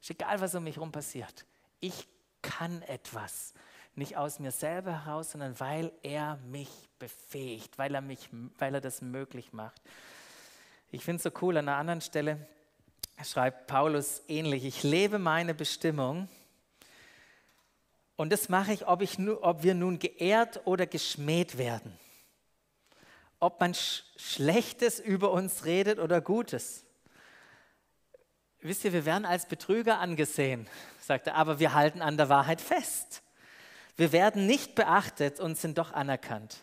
Ist 0.00 0.10
egal, 0.10 0.40
was 0.40 0.54
um 0.54 0.64
mich 0.64 0.76
herum 0.76 0.92
passiert. 0.92 1.44
Ich 1.80 2.06
kann 2.42 2.82
etwas. 2.82 3.54
Nicht 3.94 4.16
aus 4.16 4.38
mir 4.38 4.52
selber 4.52 5.04
heraus, 5.04 5.32
sondern 5.32 5.58
weil 5.58 5.92
er 6.02 6.36
mich 6.50 6.70
befähigt, 6.98 7.78
weil 7.78 7.94
er, 7.94 8.00
mich, 8.00 8.28
weil 8.58 8.74
er 8.74 8.80
das 8.80 9.02
möglich 9.02 9.52
macht. 9.52 9.82
Ich 10.90 11.04
finde 11.04 11.16
es 11.16 11.24
so 11.24 11.30
cool, 11.42 11.56
an 11.56 11.68
einer 11.68 11.78
anderen 11.78 12.00
Stelle 12.00 12.46
schreibt 13.24 13.66
Paulus 13.66 14.22
ähnlich, 14.28 14.64
ich 14.64 14.84
lebe 14.84 15.18
meine 15.18 15.54
Bestimmung 15.54 16.28
und 18.18 18.30
das 18.30 18.48
mache 18.48 18.72
ich, 18.72 18.88
ob, 18.88 19.00
ich, 19.00 19.16
ob 19.20 19.62
wir 19.62 19.74
nun 19.74 20.00
geehrt 20.00 20.62
oder 20.64 20.88
geschmäht 20.88 21.56
werden. 21.56 21.96
Ob 23.38 23.60
man 23.60 23.74
Sch 23.74 24.02
Schlechtes 24.16 24.98
über 24.98 25.30
uns 25.30 25.64
redet 25.64 26.00
oder 26.00 26.20
Gutes. 26.20 26.84
Wisst 28.60 28.84
ihr, 28.84 28.92
wir 28.92 29.04
werden 29.04 29.24
als 29.24 29.46
Betrüger 29.46 30.00
angesehen, 30.00 30.66
sagt 31.00 31.28
er, 31.28 31.36
aber 31.36 31.60
wir 31.60 31.74
halten 31.74 32.02
an 32.02 32.16
der 32.16 32.28
Wahrheit 32.28 32.60
fest. 32.60 33.22
Wir 33.96 34.10
werden 34.10 34.46
nicht 34.46 34.74
beachtet 34.74 35.38
und 35.38 35.56
sind 35.56 35.78
doch 35.78 35.92
anerkannt. 35.92 36.56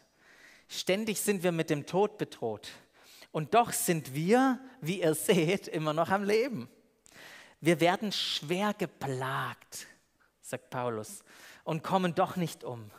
Ständig 0.67 1.21
sind 1.21 1.41
wir 1.41 1.53
mit 1.53 1.69
dem 1.69 1.85
Tod 1.85 2.17
bedroht. 2.17 2.67
Und 3.31 3.53
doch 3.53 3.71
sind 3.71 4.13
wir, 4.13 4.59
wie 4.81 4.99
ihr 4.99 5.15
seht, 5.15 5.69
immer 5.69 5.93
noch 5.93 6.09
am 6.09 6.25
Leben. 6.25 6.67
Wir 7.61 7.79
werden 7.79 8.11
schwer 8.11 8.73
geplagt, 8.73 9.87
sagt 10.45 10.69
Paulus 10.69 11.23
und 11.63 11.83
kommen 11.83 12.13
doch 12.13 12.35
nicht 12.35 12.63
um. 12.63 12.91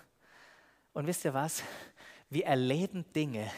Und 0.92 1.06
wisst 1.06 1.24
ihr 1.24 1.32
was? 1.32 1.62
Wir 2.28 2.46
erleben 2.46 3.10
Dinge, 3.12 3.50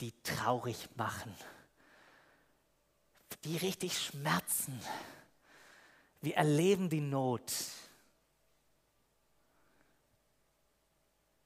die 0.00 0.12
traurig 0.22 0.88
machen, 0.96 1.34
die 3.44 3.56
richtig 3.56 3.98
schmerzen. 3.98 4.78
Wir 6.20 6.36
erleben 6.36 6.90
die 6.90 7.00
Not 7.00 7.52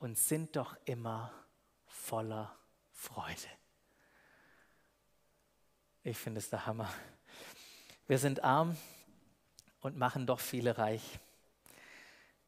und 0.00 0.18
sind 0.18 0.56
doch 0.56 0.76
immer 0.86 1.32
voller 1.86 2.56
Freude. 2.90 3.48
Ich 6.02 6.16
finde 6.16 6.38
es 6.38 6.50
der 6.50 6.66
Hammer. 6.66 6.92
Wir 8.08 8.18
sind 8.18 8.42
arm 8.42 8.76
und 9.80 9.96
machen 9.96 10.26
doch 10.26 10.40
viele 10.40 10.78
reich. 10.78 11.18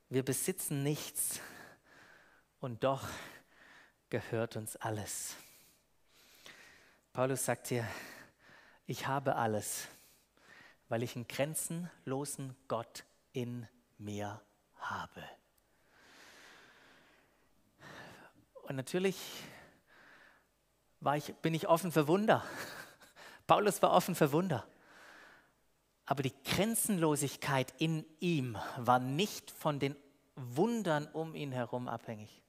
Wir 0.08 0.24
besitzen 0.24 0.82
nichts 0.82 1.40
und 2.60 2.84
doch 2.84 3.08
gehört 4.10 4.56
uns 4.56 4.76
alles. 4.76 5.36
Paulus 7.12 7.44
sagt 7.44 7.68
hier, 7.68 7.86
ich 8.86 9.06
habe 9.06 9.36
alles, 9.36 9.88
weil 10.88 11.02
ich 11.02 11.16
einen 11.16 11.28
grenzenlosen 11.28 12.56
Gott 12.68 13.04
in 13.32 13.66
mir 13.98 14.40
habe. 14.76 15.22
Und 18.64 18.76
natürlich 18.76 19.16
ich, 21.16 21.34
bin 21.36 21.52
ich 21.52 21.68
offen 21.68 21.90
für 21.90 22.06
Wunder. 22.06 22.44
Paulus 23.46 23.82
war 23.82 23.90
offen 23.90 24.14
für 24.14 24.30
Wunder. 24.32 24.64
Aber 26.04 26.22
die 26.22 26.34
Grenzenlosigkeit 26.44 27.72
in 27.78 28.04
ihm 28.20 28.58
war 28.76 28.98
nicht 28.98 29.50
von 29.50 29.78
den 29.78 29.96
Wundern 30.34 31.06
um 31.06 31.34
ihn 31.34 31.52
herum 31.52 31.88
abhängig. 31.88 32.42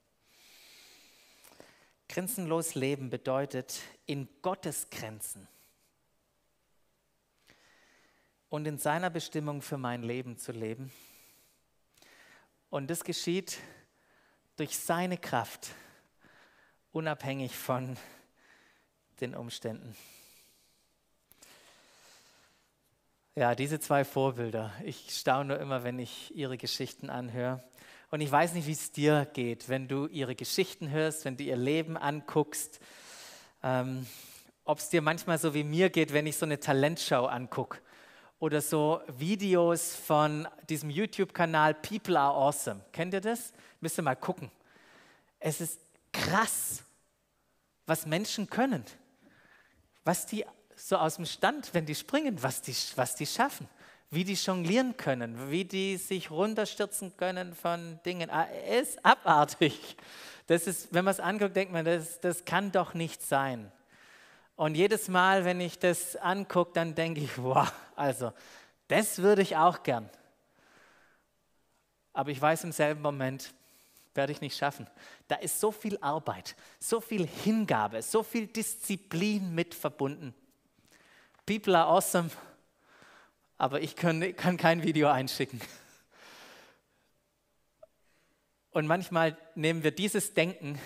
Grenzenlos 2.09 2.75
leben 2.75 3.09
bedeutet 3.09 3.81
in 4.05 4.27
Gottes 4.41 4.89
Grenzen 4.89 5.47
und 8.49 8.67
in 8.67 8.77
seiner 8.77 9.09
Bestimmung 9.09 9.61
für 9.61 9.77
mein 9.77 10.03
Leben 10.03 10.37
zu 10.37 10.51
leben. 10.51 10.91
Und 12.69 12.89
das 12.89 13.03
geschieht 13.03 13.57
durch 14.57 14.77
seine 14.77 15.17
Kraft, 15.17 15.71
unabhängig 16.91 17.57
von 17.57 17.97
den 19.21 19.33
Umständen. 19.33 19.95
Ja, 23.35 23.55
diese 23.55 23.79
zwei 23.79 24.05
Vorbilder. 24.05 24.71
Ich 24.83 25.07
staune 25.09 25.55
immer, 25.55 25.83
wenn 25.83 25.97
ich 25.97 26.35
ihre 26.35 26.55
Geschichten 26.55 27.09
anhöre. 27.09 27.63
Und 28.11 28.21
ich 28.21 28.31
weiß 28.31 28.53
nicht, 28.53 28.67
wie 28.67 28.73
es 28.73 28.91
dir 28.91 29.25
geht, 29.33 29.69
wenn 29.69 29.87
du 29.87 30.05
ihre 30.05 30.35
Geschichten 30.35 30.91
hörst, 30.91 31.25
wenn 31.25 31.35
du 31.35 31.43
ihr 31.43 31.55
Leben 31.55 31.97
anguckst. 31.97 32.79
Ähm, 33.63 34.05
Ob 34.65 34.77
es 34.77 34.89
dir 34.89 35.01
manchmal 35.01 35.39
so 35.39 35.55
wie 35.55 35.63
mir 35.63 35.89
geht, 35.89 36.13
wenn 36.13 36.27
ich 36.27 36.37
so 36.37 36.45
eine 36.45 36.59
Talentshow 36.59 37.25
angucke 37.25 37.79
oder 38.37 38.61
so 38.61 39.01
Videos 39.07 39.95
von 39.95 40.47
diesem 40.69 40.91
YouTube-Kanal 40.91 41.73
People 41.73 42.19
Are 42.19 42.35
Awesome. 42.35 42.81
Kennt 42.91 43.15
ihr 43.15 43.21
das? 43.21 43.51
Müsst 43.81 43.97
ihr 43.97 44.03
mal 44.03 44.13
gucken. 44.13 44.51
Es 45.39 45.59
ist 45.59 45.79
krass, 46.11 46.83
was 47.87 48.05
Menschen 48.05 48.47
können, 48.47 48.85
was 50.03 50.27
die 50.27 50.45
so 50.85 50.97
aus 50.97 51.15
dem 51.15 51.25
Stand, 51.25 51.73
wenn 51.73 51.85
die 51.85 51.95
springen, 51.95 52.43
was 52.43 52.61
die, 52.61 52.75
was 52.97 53.15
die 53.15 53.25
schaffen, 53.25 53.69
wie 54.09 54.25
die 54.25 54.33
jonglieren 54.33 54.97
können, 54.97 55.49
wie 55.49 55.63
die 55.63 55.95
sich 55.95 56.29
runterstürzen 56.29 57.15
können 57.15 57.55
von 57.55 58.01
Dingen. 58.05 58.29
Ah, 58.29 58.47
ist 58.69 59.03
abartig. 59.05 59.95
Das 60.47 60.67
ist, 60.67 60.93
wenn 60.93 61.05
man 61.05 61.13
es 61.13 61.21
anguckt, 61.21 61.55
denkt 61.55 61.71
man, 61.71 61.85
das, 61.85 62.19
das 62.19 62.43
kann 62.43 62.73
doch 62.73 62.95
nicht 62.95 63.21
sein. 63.21 63.71
Und 64.57 64.75
jedes 64.75 65.07
Mal, 65.07 65.45
wenn 65.45 65.61
ich 65.61 65.79
das 65.79 66.17
angucke, 66.17 66.73
dann 66.73 66.93
denke 66.93 67.21
ich, 67.21 67.37
wow, 67.37 67.71
also 67.95 68.33
das 68.89 69.19
würde 69.19 69.41
ich 69.41 69.55
auch 69.55 69.83
gern. 69.83 70.09
Aber 72.11 72.29
ich 72.29 72.41
weiß 72.41 72.65
im 72.65 72.73
selben 72.73 73.01
Moment, 73.01 73.53
werde 74.13 74.33
ich 74.33 74.41
nicht 74.41 74.57
schaffen. 74.57 74.85
Da 75.29 75.35
ist 75.35 75.61
so 75.61 75.71
viel 75.71 75.97
Arbeit, 76.01 76.57
so 76.77 76.99
viel 76.99 77.25
Hingabe, 77.25 78.01
so 78.01 78.21
viel 78.21 78.47
Disziplin 78.47 79.55
mit 79.55 79.73
verbunden. 79.73 80.35
People 81.45 81.77
are 81.77 81.87
awesome, 81.87 82.29
aber 83.57 83.81
ich 83.81 83.97
kann, 83.97 84.33
kann 84.37 84.55
kein 84.55 84.81
Video 84.81 85.09
einschicken. 85.09 85.59
Und 88.71 88.87
manchmal 88.87 89.37
nehmen 89.53 89.83
wir 89.83 89.91
dieses 89.91 90.33
Denken 90.33 90.79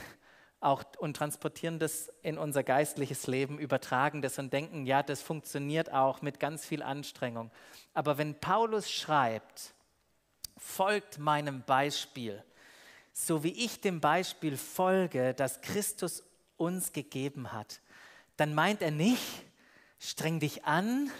auch 0.59 0.83
und 0.97 1.15
transportieren 1.15 1.77
das 1.77 2.11
in 2.23 2.39
unser 2.39 2.63
geistliches 2.63 3.27
Leben, 3.27 3.59
übertragen 3.59 4.23
das 4.23 4.39
und 4.39 4.51
denken, 4.51 4.87
ja, 4.87 5.03
das 5.03 5.21
funktioniert 5.21 5.93
auch 5.93 6.23
mit 6.23 6.39
ganz 6.39 6.65
viel 6.65 6.81
Anstrengung. 6.81 7.51
Aber 7.93 8.17
wenn 8.17 8.39
Paulus 8.39 8.91
schreibt, 8.91 9.75
folgt 10.57 11.19
meinem 11.19 11.61
Beispiel, 11.61 12.43
so 13.13 13.43
wie 13.43 13.63
ich 13.63 13.79
dem 13.79 14.01
Beispiel 14.01 14.57
folge, 14.57 15.35
das 15.35 15.61
Christus 15.61 16.23
uns 16.57 16.93
gegeben 16.93 17.53
hat, 17.53 17.79
dann 18.37 18.55
meint 18.55 18.81
er 18.81 18.91
nicht, 18.91 19.46
streng 19.99 20.39
dich 20.39 20.65
an, 20.65 21.11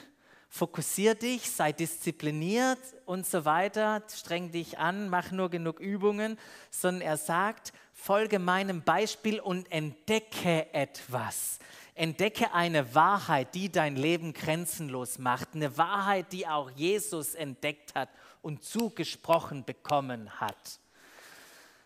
fokussier 0.49 1.15
dich, 1.15 1.51
sei 1.51 1.71
diszipliniert 1.71 2.79
und 3.05 3.25
so 3.25 3.45
weiter, 3.45 4.03
streng 4.09 4.51
dich 4.51 4.77
an, 4.79 5.09
mach 5.09 5.31
nur 5.31 5.49
genug 5.49 5.79
Übungen, 5.79 6.37
sondern 6.71 7.01
er 7.01 7.17
sagt, 7.17 7.73
folge 7.93 8.39
meinem 8.39 8.81
Beispiel 8.81 9.39
und 9.39 9.71
entdecke 9.71 10.73
etwas. 10.73 11.59
Entdecke 11.95 12.53
eine 12.53 12.93
Wahrheit, 12.93 13.55
die 13.55 13.71
dein 13.71 13.95
Leben 13.95 14.33
grenzenlos 14.33 15.17
macht, 15.17 15.55
eine 15.55 15.77
Wahrheit, 15.77 16.31
die 16.31 16.47
auch 16.47 16.69
Jesus 16.71 17.33
entdeckt 17.33 17.95
hat 17.95 18.09
und 18.43 18.63
zugesprochen 18.63 19.65
bekommen 19.65 20.39
hat. 20.39 20.79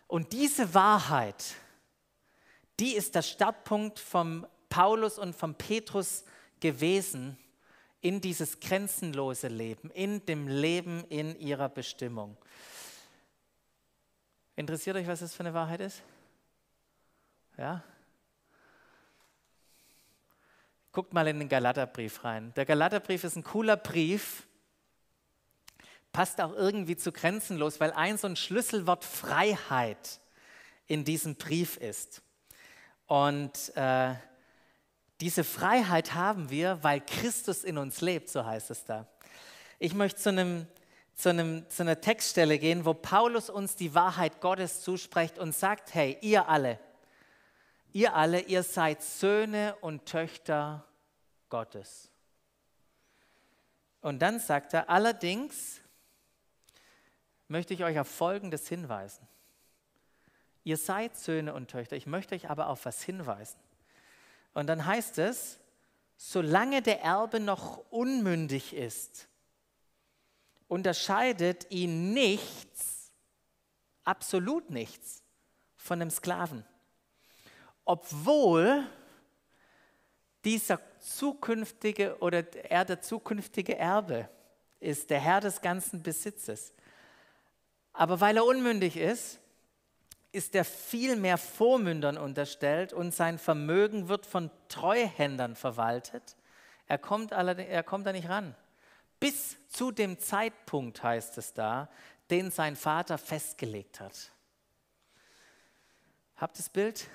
Und 0.07 0.33
diese 0.33 0.73
Wahrheit, 0.73 1.55
die 2.79 2.93
ist 2.95 3.15
der 3.15 3.21
Startpunkt 3.21 3.99
vom 3.99 4.45
Paulus 4.67 5.17
und 5.17 5.33
vom 5.33 5.55
Petrus 5.55 6.25
gewesen 6.61 7.37
in 7.99 8.21
dieses 8.21 8.59
grenzenlose 8.59 9.47
Leben, 9.47 9.91
in 9.91 10.25
dem 10.25 10.47
Leben 10.47 11.03
in 11.09 11.37
ihrer 11.39 11.69
Bestimmung. 11.69 12.37
Interessiert 14.55 14.95
euch, 14.95 15.07
was 15.07 15.19
das 15.19 15.33
für 15.33 15.41
eine 15.41 15.53
Wahrheit 15.53 15.81
ist? 15.81 16.01
Ja? 17.57 17.83
Guckt 20.91 21.13
mal 21.13 21.27
in 21.27 21.39
den 21.39 21.49
Galaterbrief 21.49 22.23
rein. 22.23 22.53
Der 22.55 22.65
Galaterbrief 22.65 23.23
ist 23.23 23.35
ein 23.35 23.43
cooler 23.43 23.77
Brief, 23.77 24.47
passt 26.11 26.41
auch 26.41 26.53
irgendwie 26.53 26.97
zu 26.97 27.11
grenzenlos, 27.11 27.79
weil 27.79 27.91
ein 27.93 28.17
so 28.17 28.27
ein 28.27 28.35
Schlüsselwort 28.35 29.05
Freiheit 29.05 30.19
in 30.87 31.05
diesem 31.05 31.35
Brief 31.35 31.77
ist. 31.77 32.21
Und 33.07 33.75
äh, 33.75 34.15
diese 35.21 35.43
Freiheit 35.43 36.15
haben 36.15 36.49
wir, 36.49 36.83
weil 36.83 36.99
Christus 36.99 37.63
in 37.63 37.77
uns 37.77 38.01
lebt, 38.01 38.27
so 38.27 38.43
heißt 38.43 38.71
es 38.71 38.85
da. 38.85 39.07
Ich 39.77 39.93
möchte 39.93 40.19
zu, 40.19 40.29
einem, 40.29 40.65
zu, 41.13 41.29
einem, 41.29 41.69
zu 41.69 41.83
einer 41.83 42.01
Textstelle 42.01 42.57
gehen, 42.57 42.85
wo 42.85 42.95
Paulus 42.95 43.51
uns 43.51 43.75
die 43.75 43.93
Wahrheit 43.93 44.41
Gottes 44.41 44.81
zuspricht 44.81 45.37
und 45.37 45.55
sagt, 45.55 45.93
hey, 45.93 46.17
ihr 46.21 46.49
alle, 46.49 46.79
ihr 47.93 48.15
alle, 48.15 48.41
ihr 48.41 48.63
seid 48.63 49.03
Söhne 49.03 49.75
und 49.81 50.07
Töchter 50.07 50.85
Gottes. 51.49 52.09
Und 54.01 54.23
dann 54.23 54.39
sagt 54.39 54.73
er, 54.73 54.89
allerdings 54.89 55.81
möchte 57.47 57.75
ich 57.75 57.83
euch 57.83 57.99
auf 57.99 58.07
Folgendes 58.07 58.67
hinweisen. 58.67 59.27
Ihr 60.63 60.77
seid 60.77 61.15
Söhne 61.15 61.53
und 61.53 61.69
Töchter, 61.69 61.95
ich 61.95 62.07
möchte 62.07 62.33
euch 62.33 62.49
aber 62.49 62.67
auf 62.69 62.85
was 62.85 63.03
hinweisen. 63.03 63.59
Und 64.53 64.67
dann 64.67 64.85
heißt 64.85 65.17
es, 65.19 65.59
solange 66.17 66.81
der 66.81 67.01
Erbe 67.01 67.39
noch 67.39 67.77
unmündig 67.89 68.73
ist, 68.73 69.27
unterscheidet 70.67 71.69
ihn 71.69 72.13
nichts, 72.13 73.11
absolut 74.03 74.69
nichts, 74.69 75.23
von 75.75 76.01
einem 76.01 76.11
Sklaven. 76.11 76.63
Obwohl 77.83 78.87
dieser 80.45 80.79
zukünftige 80.99 82.17
oder 82.19 82.45
er 82.69 82.85
der 82.85 83.01
zukünftige 83.01 83.77
Erbe 83.77 84.29
ist, 84.79 85.09
der 85.09 85.19
Herr 85.19 85.41
des 85.41 85.61
ganzen 85.61 86.01
Besitzes. 86.01 86.73
Aber 87.93 88.21
weil 88.21 88.37
er 88.37 88.45
unmündig 88.45 88.95
ist, 88.95 89.40
ist 90.31 90.55
er 90.55 90.63
viel 90.63 91.15
mehr 91.15 91.37
Vormündern 91.37 92.17
unterstellt 92.17 92.93
und 92.93 93.13
sein 93.13 93.37
Vermögen 93.37 94.07
wird 94.07 94.25
von 94.25 94.49
Treuhändern 94.69 95.55
verwaltet. 95.55 96.35
Er 96.87 96.97
kommt, 96.97 97.31
er 97.31 97.83
kommt 97.83 98.07
da 98.07 98.11
nicht 98.11 98.29
ran. 98.29 98.55
Bis 99.19 99.57
zu 99.67 99.91
dem 99.91 100.19
Zeitpunkt, 100.19 101.03
heißt 101.03 101.37
es 101.37 101.53
da, 101.53 101.89
den 102.29 102.49
sein 102.49 102.75
Vater 102.75 103.17
festgelegt 103.17 103.99
hat. 103.99 104.31
Habt 106.37 106.57
das 106.57 106.69
Bild? 106.69 107.07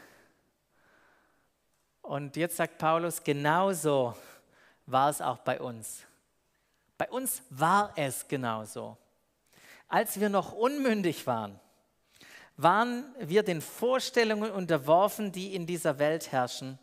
Und 2.03 2.37
jetzt 2.37 2.57
sagt 2.57 2.79
Paulus, 2.79 3.25
genauso 3.25 4.15
war 4.87 5.11
es 5.11 5.21
auch 5.21 5.39
bei 5.39 5.61
uns. 5.61 6.05
Bei 6.97 7.11
uns 7.11 7.43
war 7.51 7.93
es 7.97 8.29
genauso. 8.29 8.97
Als 9.89 10.21
wir 10.21 10.29
noch 10.29 10.53
unmündig 10.53 11.27
waren, 11.27 11.59
waren 12.57 13.05
wir 13.19 13.43
den 13.43 13.61
Vorstellungen 13.61 14.51
unterworfen, 14.51 15.33
die 15.33 15.55
in 15.55 15.67
dieser 15.67 15.99
Welt 15.99 16.33
herrschen 16.33 16.79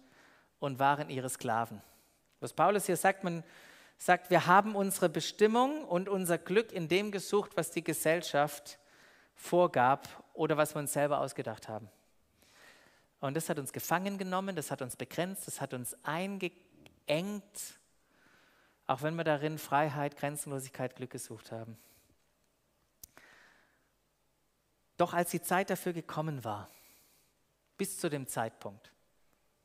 und 0.59 0.79
waren 0.79 1.09
ihre 1.09 1.29
Sklaven. 1.29 1.81
Was 2.39 2.53
Paulus 2.53 2.85
hier 2.85 2.97
sagt, 2.97 3.23
man 3.23 3.43
sagt, 3.97 4.29
wir 4.29 4.45
haben 4.45 4.75
unsere 4.75 5.09
Bestimmung 5.09 5.83
und 5.85 6.09
unser 6.09 6.37
Glück 6.37 6.71
in 6.71 6.87
dem 6.87 7.11
gesucht, 7.11 7.51
was 7.55 7.71
die 7.71 7.83
Gesellschaft 7.83 8.77
vorgab 9.35 10.07
oder 10.33 10.57
was 10.57 10.75
wir 10.75 10.79
uns 10.79 10.93
selber 10.93 11.19
ausgedacht 11.19 11.67
haben. 11.67 11.89
Und 13.19 13.35
das 13.35 13.47
hat 13.47 13.57
uns 13.57 13.71
gefangen 13.71 14.17
genommen, 14.17 14.55
das 14.55 14.69
hat 14.69 14.81
uns 14.81 14.97
begrenzt, 14.97 15.47
das 15.47 15.61
hat 15.61 15.73
uns 15.73 15.95
eingeengt, 16.03 16.53
auch 18.85 19.01
wenn 19.01 19.15
wir 19.15 19.23
darin 19.23 19.57
Freiheit, 19.57 20.17
Grenzenlosigkeit, 20.17 20.95
Glück 20.95 21.11
gesucht 21.11 21.51
haben. 21.51 21.77
Doch 25.03 25.11
als 25.11 25.31
die 25.31 25.41
Zeit 25.41 25.69
dafür 25.69 25.91
gekommen 25.91 26.45
war, 26.45 26.69
bis 27.75 27.99
zu 27.99 28.09
dem 28.09 28.25
Zeitpunkt, 28.25 28.89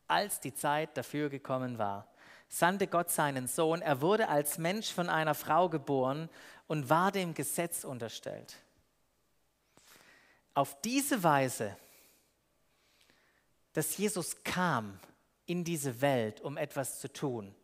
als 0.09 0.41
die 0.41 0.53
Zeit 0.53 0.97
dafür 0.97 1.29
gekommen 1.29 1.79
war, 1.79 2.09
sandte 2.49 2.89
Gott 2.89 3.09
seinen 3.09 3.47
Sohn. 3.47 3.81
Er 3.81 4.01
wurde 4.01 4.27
als 4.27 4.59
Mensch 4.59 4.93
von 4.93 5.09
einer 5.09 5.37
Frau 5.37 5.69
geboren 5.69 6.29
und 6.67 6.91
war 6.91 7.13
dem 7.13 7.35
Gesetz 7.35 7.85
unterstellt. 7.85 8.57
Auf 10.55 10.81
diese 10.81 11.23
Weise, 11.23 11.77
dass 13.75 13.97
Jesus 13.97 14.43
kam 14.43 14.99
in 15.47 15.63
diese 15.63 16.01
Welt, 16.01 16.41
um 16.41 16.57
etwas 16.57 16.99
zu 16.99 17.13
tun. 17.13 17.55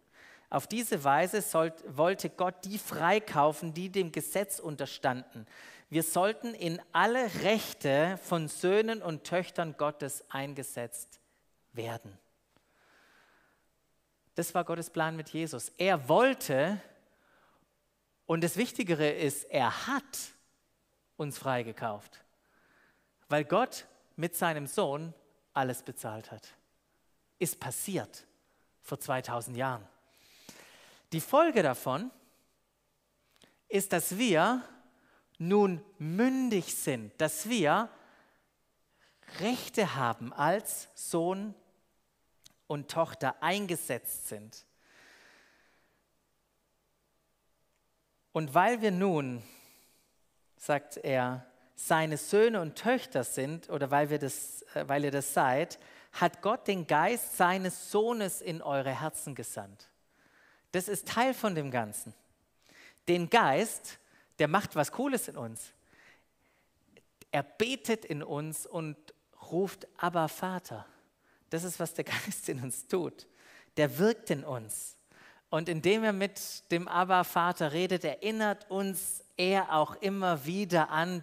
Auf 0.55 0.69
diese 0.69 1.03
Weise 1.03 1.43
sollt, 1.43 1.75
wollte 1.97 2.31
Gott 2.31 2.65
die 2.65 2.79
freikaufen, 2.79 3.75
die 3.75 3.91
dem 3.91 4.13
Gesetz 4.13 4.61
unterstanden. 4.61 5.49
Wir 5.91 6.05
sollten 6.05 6.55
in 6.55 6.81
alle 6.93 7.43
Rechte 7.43 8.21
von 8.23 8.47
Söhnen 8.47 9.03
und 9.03 9.25
Töchtern 9.25 9.77
Gottes 9.77 10.25
eingesetzt 10.31 11.19
werden. 11.73 12.17
Das 14.37 14.55
war 14.55 14.63
Gottes 14.63 14.91
Plan 14.91 15.17
mit 15.17 15.31
Jesus. 15.31 15.73
Er 15.77 16.09
wollte, 16.09 16.81
und 18.27 18.45
das 18.45 18.57
Wichtigere 18.57 19.11
ist, 19.11 19.51
er 19.51 19.89
hat 19.89 20.19
uns 21.17 21.37
freigekauft, 21.37 22.25
weil 23.29 23.45
Gott 23.45 23.89
mit 24.15 24.37
seinem 24.37 24.69
Sohn 24.69 25.15
alles 25.53 25.83
bezahlt 25.83 26.31
hat. 26.31 26.47
Ist 27.41 27.59
passiert 27.59 28.25
vor 28.83 29.01
2000 29.01 29.57
Jahren. 29.57 29.89
Die 31.15 31.21
Folge 31.21 31.63
davon 31.63 32.11
ist, 33.69 33.93
dass 33.93 34.19
wir 34.19 34.65
nun 35.39 35.81
mündig 35.97 36.75
sind, 36.75 37.13
dass 37.21 37.49
wir 37.49 37.89
Rechte 39.39 39.95
haben 39.95 40.33
als 40.33 40.89
Sohn 40.97 41.55
und 42.67 42.91
Tochter 42.91 43.41
eingesetzt 43.41 44.27
sind. 44.27 44.67
Und 48.33 48.53
weil 48.53 48.83
wir 48.83 48.91
nun, 48.91 49.41
sagt 50.57 50.97
er, 50.97 51.47
seine 51.77 52.17
Söhne 52.17 52.61
und 52.61 52.75
Töchter 52.75 53.23
sind, 53.23 53.71
oder 53.71 53.93
weil, 53.93 54.11
wir 54.11 54.19
das, 54.19 54.63
äh, 54.75 54.89
weil 54.89 55.05
ihr 55.05 55.13
das 55.13 55.33
seid, 55.33 55.79
hat 56.11 56.43
Gott 56.43 56.67
den 56.67 56.89
Geist 56.89 57.37
seines 57.37 57.93
Sohnes 57.93 58.41
in 58.41 58.61
eure 58.61 59.01
Herzen 59.01 59.37
gesandt. 59.37 59.94
Das 60.75 60.89
ist 60.89 61.07
Teil 61.07 61.35
von 61.35 61.55
dem 61.55 61.71
Ganzen. 61.71 62.13
Den 63.07 63.31
Geist, 63.31 64.01
der 64.41 64.49
macht 64.49 64.75
was 64.75 64.91
Cooles 64.91 65.29
in 65.29 65.37
uns. 65.37 65.73
Er 67.31 67.45
betet 67.45 68.05
in 68.05 68.25
uns 68.25 68.67
und 68.67 68.97
ruft 69.53 69.87
aber 69.99 70.29
Vater. 70.29 70.85
Das 71.51 71.63
ist, 71.63 71.79
was 71.79 71.95
der 71.95 72.03
Geist 72.27 72.49
in 72.49 72.61
uns 72.61 72.89
tut. 72.89 73.29
Der 73.77 73.99
wirkt 73.99 74.31
in 74.31 74.43
uns. 74.43 74.97
Und 75.49 75.69
indem 75.69 76.03
er 76.03 76.13
mit 76.13 76.41
dem 76.73 76.89
Abba-Vater 76.89 77.71
redet, 77.71 78.03
erinnert 78.03 78.69
uns 78.69 79.23
er 79.37 79.73
auch 79.73 79.95
immer 80.03 80.45
wieder 80.45 80.91
an 80.91 81.23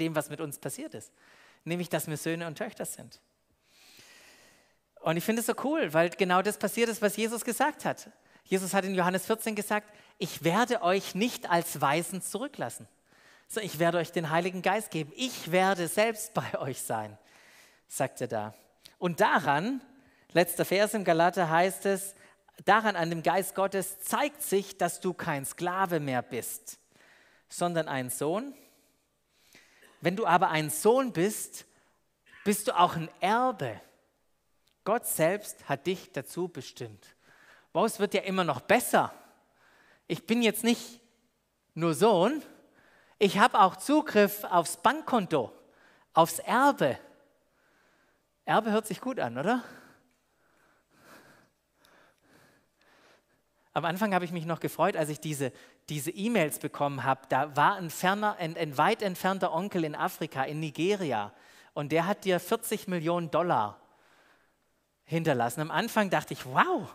dem, 0.00 0.14
was 0.14 0.30
mit 0.30 0.40
uns 0.40 0.58
passiert 0.58 0.94
ist. 0.94 1.12
Nämlich, 1.64 1.90
dass 1.90 2.06
wir 2.06 2.16
Söhne 2.16 2.46
und 2.46 2.56
Töchter 2.56 2.86
sind. 2.86 3.20
Und 5.00 5.18
ich 5.18 5.24
finde 5.24 5.40
es 5.40 5.46
so 5.46 5.52
cool, 5.62 5.92
weil 5.92 6.08
genau 6.08 6.40
das 6.40 6.58
passiert 6.58 6.88
ist, 6.88 7.02
was 7.02 7.18
Jesus 7.18 7.44
gesagt 7.44 7.84
hat. 7.84 8.10
Jesus 8.48 8.72
hat 8.72 8.86
in 8.86 8.94
Johannes 8.94 9.26
14 9.26 9.54
gesagt, 9.54 9.94
ich 10.16 10.42
werde 10.42 10.82
euch 10.82 11.14
nicht 11.14 11.50
als 11.50 11.80
Weisen 11.82 12.22
zurücklassen, 12.22 12.88
sondern 13.46 13.70
ich 13.70 13.78
werde 13.78 13.98
euch 13.98 14.10
den 14.10 14.30
Heiligen 14.30 14.62
Geist 14.62 14.90
geben. 14.90 15.12
Ich 15.14 15.52
werde 15.52 15.86
selbst 15.86 16.32
bei 16.32 16.58
euch 16.58 16.80
sein, 16.80 17.16
sagt 17.88 18.22
er 18.22 18.28
da. 18.28 18.54
Und 18.98 19.20
daran, 19.20 19.82
letzter 20.32 20.64
Vers 20.64 20.94
im 20.94 21.04
Galater 21.04 21.50
heißt 21.50 21.84
es, 21.86 22.14
daran 22.64 22.96
an 22.96 23.10
dem 23.10 23.22
Geist 23.22 23.54
Gottes 23.54 24.00
zeigt 24.00 24.42
sich, 24.42 24.78
dass 24.78 25.00
du 25.00 25.12
kein 25.12 25.44
Sklave 25.44 26.00
mehr 26.00 26.22
bist, 26.22 26.78
sondern 27.50 27.86
ein 27.86 28.08
Sohn. 28.08 28.54
Wenn 30.00 30.16
du 30.16 30.26
aber 30.26 30.48
ein 30.48 30.70
Sohn 30.70 31.12
bist, 31.12 31.66
bist 32.44 32.66
du 32.66 32.78
auch 32.78 32.96
ein 32.96 33.10
Erbe. 33.20 33.78
Gott 34.84 35.06
selbst 35.06 35.68
hat 35.68 35.86
dich 35.86 36.12
dazu 36.12 36.48
bestimmt. 36.48 37.14
Wow, 37.72 37.86
es 37.86 37.98
wird 37.98 38.14
ja 38.14 38.22
immer 38.22 38.44
noch 38.44 38.60
besser. 38.60 39.12
Ich 40.06 40.26
bin 40.26 40.42
jetzt 40.42 40.64
nicht 40.64 41.00
nur 41.74 41.94
Sohn, 41.94 42.42
ich 43.18 43.38
habe 43.38 43.60
auch 43.60 43.76
Zugriff 43.76 44.44
aufs 44.44 44.76
Bankkonto, 44.76 45.52
aufs 46.14 46.38
Erbe. 46.38 46.98
Erbe 48.44 48.70
hört 48.70 48.86
sich 48.86 49.00
gut 49.00 49.20
an, 49.20 49.38
oder? 49.38 49.62
Am 53.74 53.84
Anfang 53.84 54.14
habe 54.14 54.24
ich 54.24 54.32
mich 54.32 54.46
noch 54.46 54.60
gefreut, 54.60 54.96
als 54.96 55.08
ich 55.08 55.20
diese 55.20 55.52
diese 55.88 56.10
E-Mails 56.10 56.58
bekommen 56.58 57.04
habe. 57.04 57.22
Da 57.28 57.56
war 57.56 57.76
ein, 57.76 57.90
ferner, 57.90 58.36
ein, 58.38 58.56
ein 58.56 58.76
weit 58.76 59.02
entfernter 59.02 59.52
Onkel 59.52 59.84
in 59.84 59.94
Afrika, 59.94 60.44
in 60.44 60.60
Nigeria, 60.60 61.32
und 61.74 61.92
der 61.92 62.06
hat 62.06 62.24
dir 62.24 62.40
40 62.40 62.88
Millionen 62.88 63.30
Dollar 63.30 63.80
hinterlassen. 65.04 65.60
Am 65.60 65.70
Anfang 65.70 66.10
dachte 66.10 66.34
ich, 66.34 66.44
wow. 66.44 66.92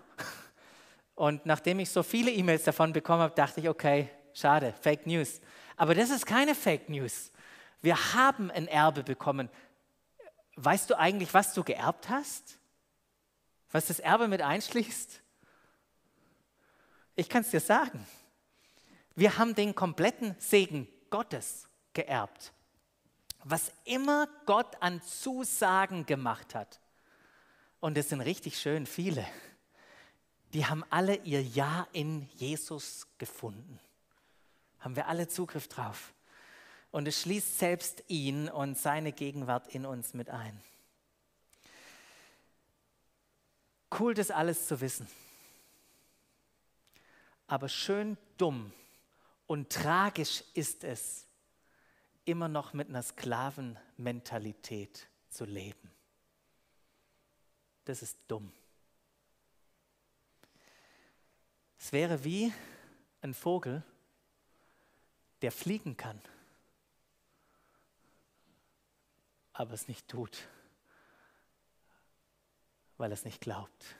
Und 1.16 1.46
nachdem 1.46 1.80
ich 1.80 1.90
so 1.90 2.04
viele 2.04 2.32
E-Mails 2.32 2.64
davon 2.64 2.94
bekommen 2.94 3.22
habe, 3.22 3.36
dachte 3.36 3.60
ich, 3.60 3.70
okay, 3.70 4.10
schade, 4.34 4.74
Fake 4.82 5.06
News. 5.06 5.42
Aber 5.78 5.96
das 5.96 6.10
ist 6.10 6.26
keine 6.26 6.56
Fake 6.56 6.90
News. 6.90 7.32
Wir 7.82 8.14
haben 8.14 8.50
ein 8.52 8.68
Erbe 8.68 9.04
bekommen. 9.04 9.50
Weißt 10.56 10.90
du 10.90 10.98
eigentlich, 10.98 11.34
was 11.34 11.54
du 11.54 11.64
geerbt 11.64 12.10
hast? 12.10 12.58
Was 13.72 13.88
das 13.88 14.00
Erbe 14.00 14.28
mit 14.28 14.42
einschließt? 14.42 15.22
Ich 17.16 17.30
kann 17.30 17.42
es 17.42 17.52
dir 17.52 17.60
sagen. 17.60 18.06
Wir 19.16 19.38
haben 19.38 19.54
den 19.54 19.76
kompletten 19.76 20.36
Segen 20.40 20.88
Gottes 21.10 21.68
geerbt. 21.94 22.54
Was 23.44 23.72
immer 23.84 24.28
Gott 24.46 24.82
an 24.82 25.02
Zusagen 25.02 26.06
gemacht 26.06 26.56
hat, 26.56 26.80
und 27.80 27.98
es 27.98 28.08
sind 28.08 28.22
richtig 28.22 28.58
schön 28.58 28.86
viele, 28.86 29.28
die 30.54 30.66
haben 30.66 30.84
alle 30.90 31.16
ihr 31.16 31.42
Ja 31.42 31.88
in 31.94 32.30
Jesus 32.36 33.08
gefunden. 33.18 33.80
Haben 34.80 34.96
wir 34.96 35.08
alle 35.08 35.28
Zugriff 35.28 35.68
drauf. 35.68 36.14
Und 36.92 37.08
es 37.08 37.22
schließt 37.22 37.58
selbst 37.58 38.04
ihn 38.08 38.50
und 38.50 38.78
seine 38.78 39.12
Gegenwart 39.12 39.74
in 39.74 39.86
uns 39.86 40.14
mit 40.14 40.30
ein. 40.30 40.62
Cool, 43.98 44.14
das 44.14 44.30
alles 44.30 44.68
zu 44.68 44.80
wissen. 44.80 45.08
Aber 47.48 47.68
schön 47.68 48.18
dumm 48.38 48.72
und 49.48 49.72
tragisch 49.72 50.44
ist 50.54 50.84
es, 50.84 51.26
immer 52.26 52.48
noch 52.48 52.74
mit 52.74 52.90
einer 52.90 53.04
Sklavenmentalität 53.04 55.08
zu 55.30 55.46
leben. 55.46 55.92
Das 57.86 58.02
ist 58.02 58.18
dumm. 58.28 58.52
Es 61.80 61.92
wäre 61.92 62.24
wie 62.24 62.54
ein 63.22 63.34
Vogel, 63.34 63.84
der 65.42 65.52
fliegen 65.52 65.98
kann 65.98 66.22
aber 69.54 69.74
es 69.74 69.88
nicht 69.88 70.08
tut, 70.08 70.48
weil 72.98 73.12
es 73.12 73.24
nicht 73.24 73.40
glaubt. 73.40 73.96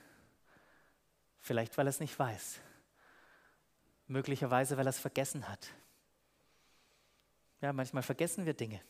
Vielleicht, 1.40 1.78
weil 1.78 1.86
es 1.86 2.00
nicht 2.00 2.18
weiß. 2.18 2.60
Möglicherweise, 4.06 4.76
weil 4.76 4.86
es 4.86 4.98
vergessen 4.98 5.48
hat. 5.48 5.68
Ja, 7.60 7.72
manchmal 7.72 8.02
vergessen 8.02 8.44
wir 8.44 8.54
Dinge. 8.54 8.80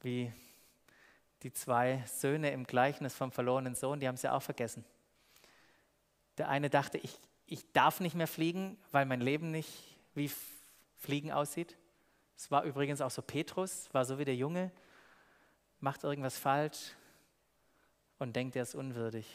Wie 0.00 0.32
die 1.42 1.52
zwei 1.52 2.02
Söhne 2.06 2.50
im 2.52 2.64
Gleichnis 2.64 3.14
vom 3.14 3.32
verlorenen 3.32 3.74
Sohn, 3.74 4.00
die 4.00 4.08
haben 4.08 4.14
es 4.14 4.22
ja 4.22 4.32
auch 4.32 4.42
vergessen. 4.42 4.84
Der 6.38 6.48
eine 6.48 6.70
dachte, 6.70 6.98
ich, 6.98 7.18
ich 7.46 7.70
darf 7.72 8.00
nicht 8.00 8.14
mehr 8.14 8.26
fliegen, 8.26 8.78
weil 8.92 9.06
mein 9.06 9.20
Leben 9.20 9.50
nicht 9.50 9.70
wie 10.14 10.30
Fliegen 10.96 11.32
aussieht. 11.32 11.76
Es 12.36 12.50
war 12.50 12.64
übrigens 12.64 13.00
auch 13.00 13.10
so 13.10 13.22
Petrus, 13.22 13.88
war 13.92 14.04
so 14.04 14.18
wie 14.18 14.24
der 14.24 14.36
Junge, 14.36 14.72
macht 15.80 16.04
irgendwas 16.04 16.38
falsch 16.38 16.92
und 18.18 18.34
denkt, 18.34 18.56
er 18.56 18.62
ist 18.62 18.74
unwürdig. 18.74 19.26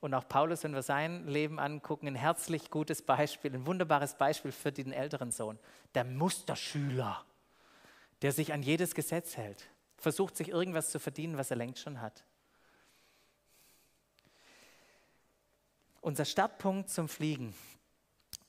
Und 0.00 0.14
auch 0.14 0.28
Paulus, 0.28 0.64
wenn 0.64 0.74
wir 0.74 0.82
sein 0.82 1.28
Leben 1.28 1.60
angucken, 1.60 2.08
ein 2.08 2.16
herzlich 2.16 2.70
gutes 2.70 3.02
Beispiel, 3.02 3.54
ein 3.54 3.66
wunderbares 3.66 4.14
Beispiel 4.14 4.50
für 4.50 4.72
den 4.72 4.92
älteren 4.92 5.30
Sohn. 5.30 5.58
Der 5.94 6.04
Musterschüler, 6.04 7.24
der 8.20 8.32
sich 8.32 8.52
an 8.52 8.62
jedes 8.62 8.94
Gesetz 8.94 9.36
hält, 9.36 9.68
versucht 9.96 10.36
sich 10.36 10.48
irgendwas 10.48 10.90
zu 10.90 10.98
verdienen, 10.98 11.38
was 11.38 11.50
er 11.50 11.56
längst 11.56 11.82
schon 11.82 12.00
hat. 12.00 12.24
Unser 16.02 16.24
Startpunkt 16.24 16.90
zum 16.90 17.08
Fliegen 17.08 17.54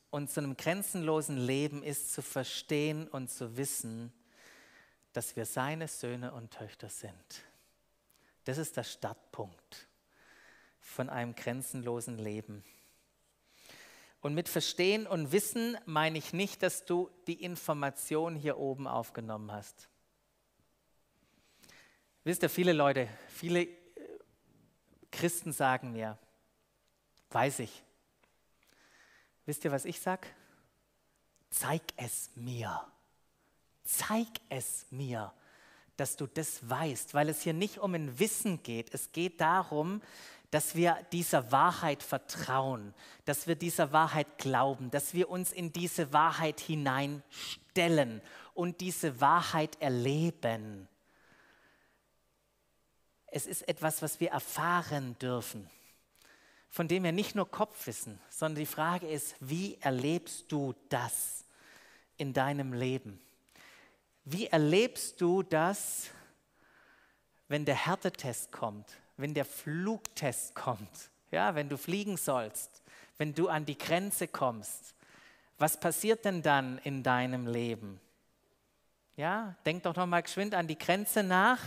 und 0.10 0.32
zu 0.32 0.40
einem 0.40 0.58
grenzenlosen 0.58 1.38
Leben 1.38 1.84
ist 1.84 2.12
zu 2.12 2.24
verstehen 2.24 3.08
und 3.08 3.30
zu 3.30 3.56
wissen, 3.56 4.12
dass 5.14 5.36
wir 5.36 5.46
seine 5.46 5.88
Söhne 5.88 6.34
und 6.34 6.50
Töchter 6.50 6.90
sind. 6.90 7.44
Das 8.46 8.58
ist 8.58 8.76
der 8.76 8.84
Startpunkt 8.84 9.88
von 10.80 11.12
einem 11.12 11.36
grenzenlosen 11.36 12.18
Leben. 12.18 12.64
Und 14.22 14.34
mit 14.34 14.50
Verstehen 14.50 15.06
und 15.06 15.32
Wissen 15.32 15.78
meine 15.86 16.18
ich 16.18 16.34
nicht, 16.34 16.64
dass 16.64 16.86
du 16.86 17.12
die 17.28 17.44
Information 17.44 18.36
hier 18.36 18.58
oben 18.58 18.88
aufgenommen 18.88 19.52
hast. 19.52 19.90
Wisst 22.24 22.42
ihr, 22.42 22.50
viele 22.50 22.74
Leute, 22.74 23.08
viele 23.28 23.62
äh, 23.62 23.70
Christen 25.12 25.52
sagen 25.52 25.92
mir, 25.92 26.18
weiß 27.34 27.60
ich. 27.60 27.84
Wisst 29.46 29.66
ihr, 29.66 29.72
was 29.72 29.86
ich 29.86 30.00
sage? 30.00 30.28
Zeig 31.50 31.82
es 31.98 32.30
mir. 32.36 32.86
Zeig 33.84 34.28
es 34.50 34.86
mir, 34.92 35.34
dass 35.98 36.16
du 36.16 36.28
das 36.28 36.68
weißt, 36.68 37.14
weil 37.14 37.30
es 37.30 37.42
hier 37.42 37.54
nicht 37.54 37.80
um 37.80 37.94
ein 37.94 38.18
Wissen 38.20 38.64
geht. 38.64 38.94
Es 38.94 39.12
geht 39.12 39.42
darum, 39.42 40.02
dass 40.54 40.76
wir 40.76 40.98
dieser 41.12 41.52
Wahrheit 41.52 42.04
vertrauen, 42.04 42.94
dass 43.26 43.48
wir 43.48 43.56
dieser 43.56 43.92
Wahrheit 43.92 44.38
glauben, 44.38 44.92
dass 44.92 45.14
wir 45.14 45.30
uns 45.30 45.52
in 45.52 45.74
diese 45.74 46.14
Wahrheit 46.14 46.60
hineinstellen 46.60 48.22
und 48.54 48.80
diese 48.80 49.20
Wahrheit 49.20 49.82
erleben. 49.82 50.88
Es 53.26 53.48
ist 53.48 53.68
etwas, 53.68 54.04
was 54.04 54.20
wir 54.20 54.30
erfahren 54.30 55.18
dürfen, 55.18 55.68
von 56.74 56.90
dem 56.90 57.04
wir 57.04 57.14
nicht 57.14 57.36
nur 57.36 57.50
Kopfwissen, 57.50 58.20
sondern 58.30 58.60
die 58.60 58.66
Frage 58.66 59.08
ist, 59.08 59.36
wie 59.40 59.78
erlebst 59.80 60.52
du 60.52 60.76
das 60.90 61.46
in 62.18 62.34
deinem 62.34 62.74
Leben? 62.74 63.22
Wie 64.26 64.48
erlebst 64.48 65.22
du 65.22 65.44
das, 65.44 66.10
wenn 67.48 67.64
der 67.64 67.76
Härtetest 67.76 68.52
kommt? 68.52 68.98
wenn 69.18 69.34
der 69.34 69.46
Flugtest 69.46 70.56
kommt, 70.56 71.10
ja, 71.32 71.56
wenn 71.56 71.70
du 71.70 71.78
fliegen 71.78 72.18
sollst, 72.18 72.82
wenn 73.18 73.34
du 73.34 73.48
an 73.48 73.66
die 73.66 73.78
Grenze 73.78 74.28
kommst, 74.28 74.96
was 75.58 75.80
passiert 75.80 76.26
denn 76.26 76.42
dann 76.42 76.80
in 76.80 77.04
deinem 77.04 77.48
Leben? 77.48 78.00
Ja, 79.16 79.56
denk 79.66 79.84
doch 79.84 79.96
noch 79.96 80.08
mal 80.08 80.22
geschwind 80.22 80.56
an 80.56 80.68
die 80.68 80.78
Grenze 80.78 81.24
nach, 81.24 81.60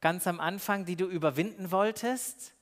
ganz 0.00 0.26
am 0.26 0.40
Anfang, 0.40 0.84
die 0.84 0.96
du 0.96 1.06
überwinden 1.06 1.70
wolltest. 1.70 2.52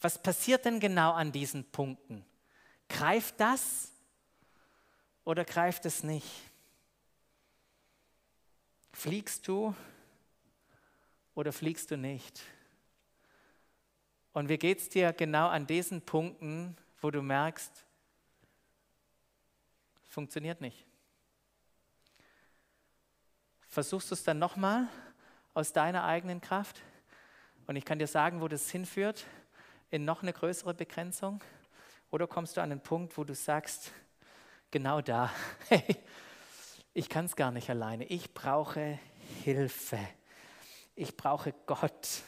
Was 0.00 0.22
passiert 0.22 0.64
denn 0.64 0.80
genau 0.80 1.12
an 1.12 1.30
diesen 1.30 1.64
Punkten? 1.70 2.24
Greift 2.88 3.38
das 3.38 3.92
oder 5.24 5.44
greift 5.44 5.84
es 5.84 6.02
nicht? 6.02 6.28
Fliegst 8.92 9.46
du 9.46 9.74
oder 11.34 11.52
fliegst 11.52 11.90
du 11.90 11.96
nicht? 11.96 12.40
Und 14.32 14.48
wie 14.48 14.58
geht 14.58 14.78
es 14.78 14.88
dir 14.88 15.12
genau 15.12 15.48
an 15.48 15.66
diesen 15.66 16.02
Punkten, 16.02 16.76
wo 17.00 17.10
du 17.10 17.20
merkst, 17.22 17.84
funktioniert 20.08 20.60
nicht? 20.60 20.86
Versuchst 23.68 24.10
du 24.10 24.14
es 24.14 24.24
dann 24.24 24.38
nochmal 24.38 24.88
aus 25.54 25.72
deiner 25.72 26.04
eigenen 26.04 26.40
Kraft? 26.40 26.80
Und 27.66 27.76
ich 27.76 27.84
kann 27.84 27.98
dir 27.98 28.06
sagen, 28.06 28.40
wo 28.40 28.48
das 28.48 28.70
hinführt, 28.70 29.24
in 29.90 30.04
noch 30.04 30.22
eine 30.22 30.32
größere 30.32 30.74
Begrenzung. 30.74 31.42
Oder 32.10 32.26
kommst 32.26 32.56
du 32.56 32.62
an 32.62 32.70
den 32.70 32.80
Punkt, 32.80 33.16
wo 33.16 33.24
du 33.24 33.34
sagst, 33.34 33.92
genau 34.70 35.00
da, 35.00 35.30
hey, 35.68 35.96
ich 36.92 37.08
kann 37.08 37.26
es 37.26 37.36
gar 37.36 37.50
nicht 37.50 37.70
alleine, 37.70 38.04
ich 38.04 38.34
brauche 38.34 38.98
Hilfe, 39.44 39.98
ich 40.96 41.16
brauche 41.16 41.54
Gott. 41.66 42.22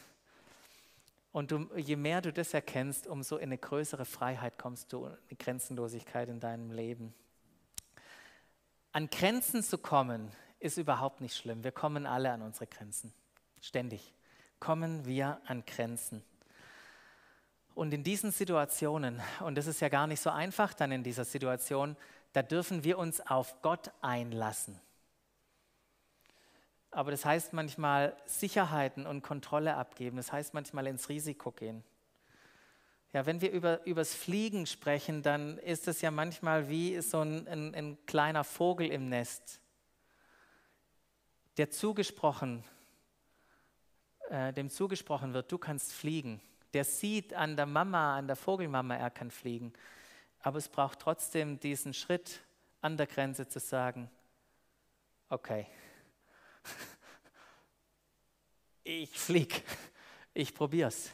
Und 1.33 1.51
du, 1.51 1.69
je 1.77 1.97
mehr 1.97 2.21
du 2.21 2.33
das 2.33 2.53
erkennst, 2.55 3.07
umso 3.07 3.37
in 3.37 3.45
eine 3.45 3.59
größere 3.59 4.05
Freiheit 4.05 4.59
kommst 4.59 4.93
du, 4.93 5.07
eine 5.07 5.37
Grenzenlosigkeit 5.39 6.29
in 6.29 6.41
deinem 6.41 6.71
Leben. 6.71 7.15
An 8.93 9.09
Grenzen 9.09 9.63
zu 9.63 9.79
kommen, 9.79 10.31
ist 10.61 10.77
überhaupt 10.77 11.21
nicht 11.21 11.37
schlimm. 11.37 11.65
Wir 11.65 11.73
kommen 11.73 12.07
alle 12.07 12.31
an 12.31 12.41
unsere 12.41 12.69
Grenzen. 12.69 13.13
Ständig 13.61 14.15
kommen 14.61 15.07
wir 15.07 15.41
an 15.47 15.65
Grenzen. 15.67 16.23
Und 17.75 17.95
in 17.95 18.05
diesen 18.05 18.31
Situationen, 18.31 19.21
und 19.41 19.57
das 19.57 19.67
ist 19.67 19.81
ja 19.81 19.89
gar 19.89 20.07
nicht 20.07 20.21
so 20.21 20.31
einfach 20.31 20.75
dann 20.75 20.93
in 20.93 21.03
dieser 21.03 21.25
Situation, 21.25 21.97
da 22.33 22.43
dürfen 22.43 22.85
wir 22.85 22.99
uns 22.99 23.21
auf 23.21 23.61
Gott 23.63 23.91
einlassen. 24.01 24.81
Aber 26.91 27.11
das 27.11 27.25
heißt 27.25 27.55
manchmal 27.55 28.15
Sicherheiten 28.27 29.07
und 29.07 29.23
Kontrolle 29.23 29.77
abgeben. 29.77 30.19
Das 30.19 30.31
heißt 30.31 30.53
manchmal 30.53 30.87
ins 30.87 31.09
Risiko 31.09 31.51
gehen. 31.51 31.83
Ja, 33.15 33.27
wenn 33.27 33.41
wir 33.41 33.51
über 33.51 33.85
übers 33.87 34.15
Fliegen 34.15 34.67
sprechen, 34.67 35.23
dann 35.23 35.59
ist 35.59 35.89
es 35.89 36.01
ja 36.01 36.11
manchmal 36.11 36.69
wie 36.69 37.01
so 37.01 37.21
ein, 37.21 37.47
ein, 37.49 37.75
ein 37.75 37.99
kleiner 38.07 38.45
Vogel 38.45 38.91
im 38.91 39.09
Nest, 39.09 39.61
der 41.59 41.71
zugesprochen, 41.71 42.65
äh, 44.31 44.53
dem 44.55 44.71
zugesprochen 44.71 45.35
wird, 45.35 45.53
du 45.53 45.59
kannst 45.59 45.93
fliegen. 45.93 46.41
Der 46.75 46.85
sieht 46.85 47.35
an 47.35 47.57
der 47.57 47.67
Mama, 47.67 48.17
an 48.17 48.27
der 48.27 48.37
Vogelmama, 48.37 48.97
er 48.97 49.11
kann 49.11 49.31
fliegen. 49.31 49.73
Aber 50.41 50.59
es 50.59 50.69
braucht 50.69 51.01
trotzdem 51.01 51.61
diesen 51.61 51.95
Schritt 51.95 52.41
an 52.81 52.97
der 52.97 53.07
Grenze 53.07 53.49
zu 53.49 53.61
sagen, 53.61 54.11
okay, 55.29 55.67
ich 58.85 59.11
flieg, 59.11 59.63
ich 60.35 60.55
probier's. 60.55 61.11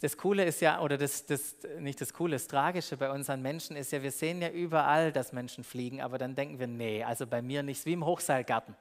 Das 0.00 0.16
Coole 0.16 0.44
ist 0.44 0.60
ja, 0.60 0.80
oder 0.80 0.96
das, 0.96 1.26
das, 1.26 1.56
nicht 1.78 2.00
das 2.00 2.12
Coole, 2.12 2.36
das 2.36 2.46
Tragische 2.46 2.96
bei 2.96 3.10
unseren 3.10 3.42
Menschen 3.42 3.76
ist 3.76 3.92
ja, 3.92 4.02
wir 4.02 4.12
sehen 4.12 4.40
ja 4.40 4.48
überall, 4.48 5.12
dass 5.12 5.32
Menschen 5.32 5.64
fliegen, 5.64 6.00
aber 6.00 6.18
dann 6.18 6.34
denken 6.34 6.58
wir, 6.58 6.68
nee, 6.68 7.02
also 7.02 7.26
bei 7.26 7.42
mir 7.42 7.62
nichts, 7.62 7.84
wie 7.84 7.92
im 7.92 8.04
Hochseilgarten. 8.04 8.76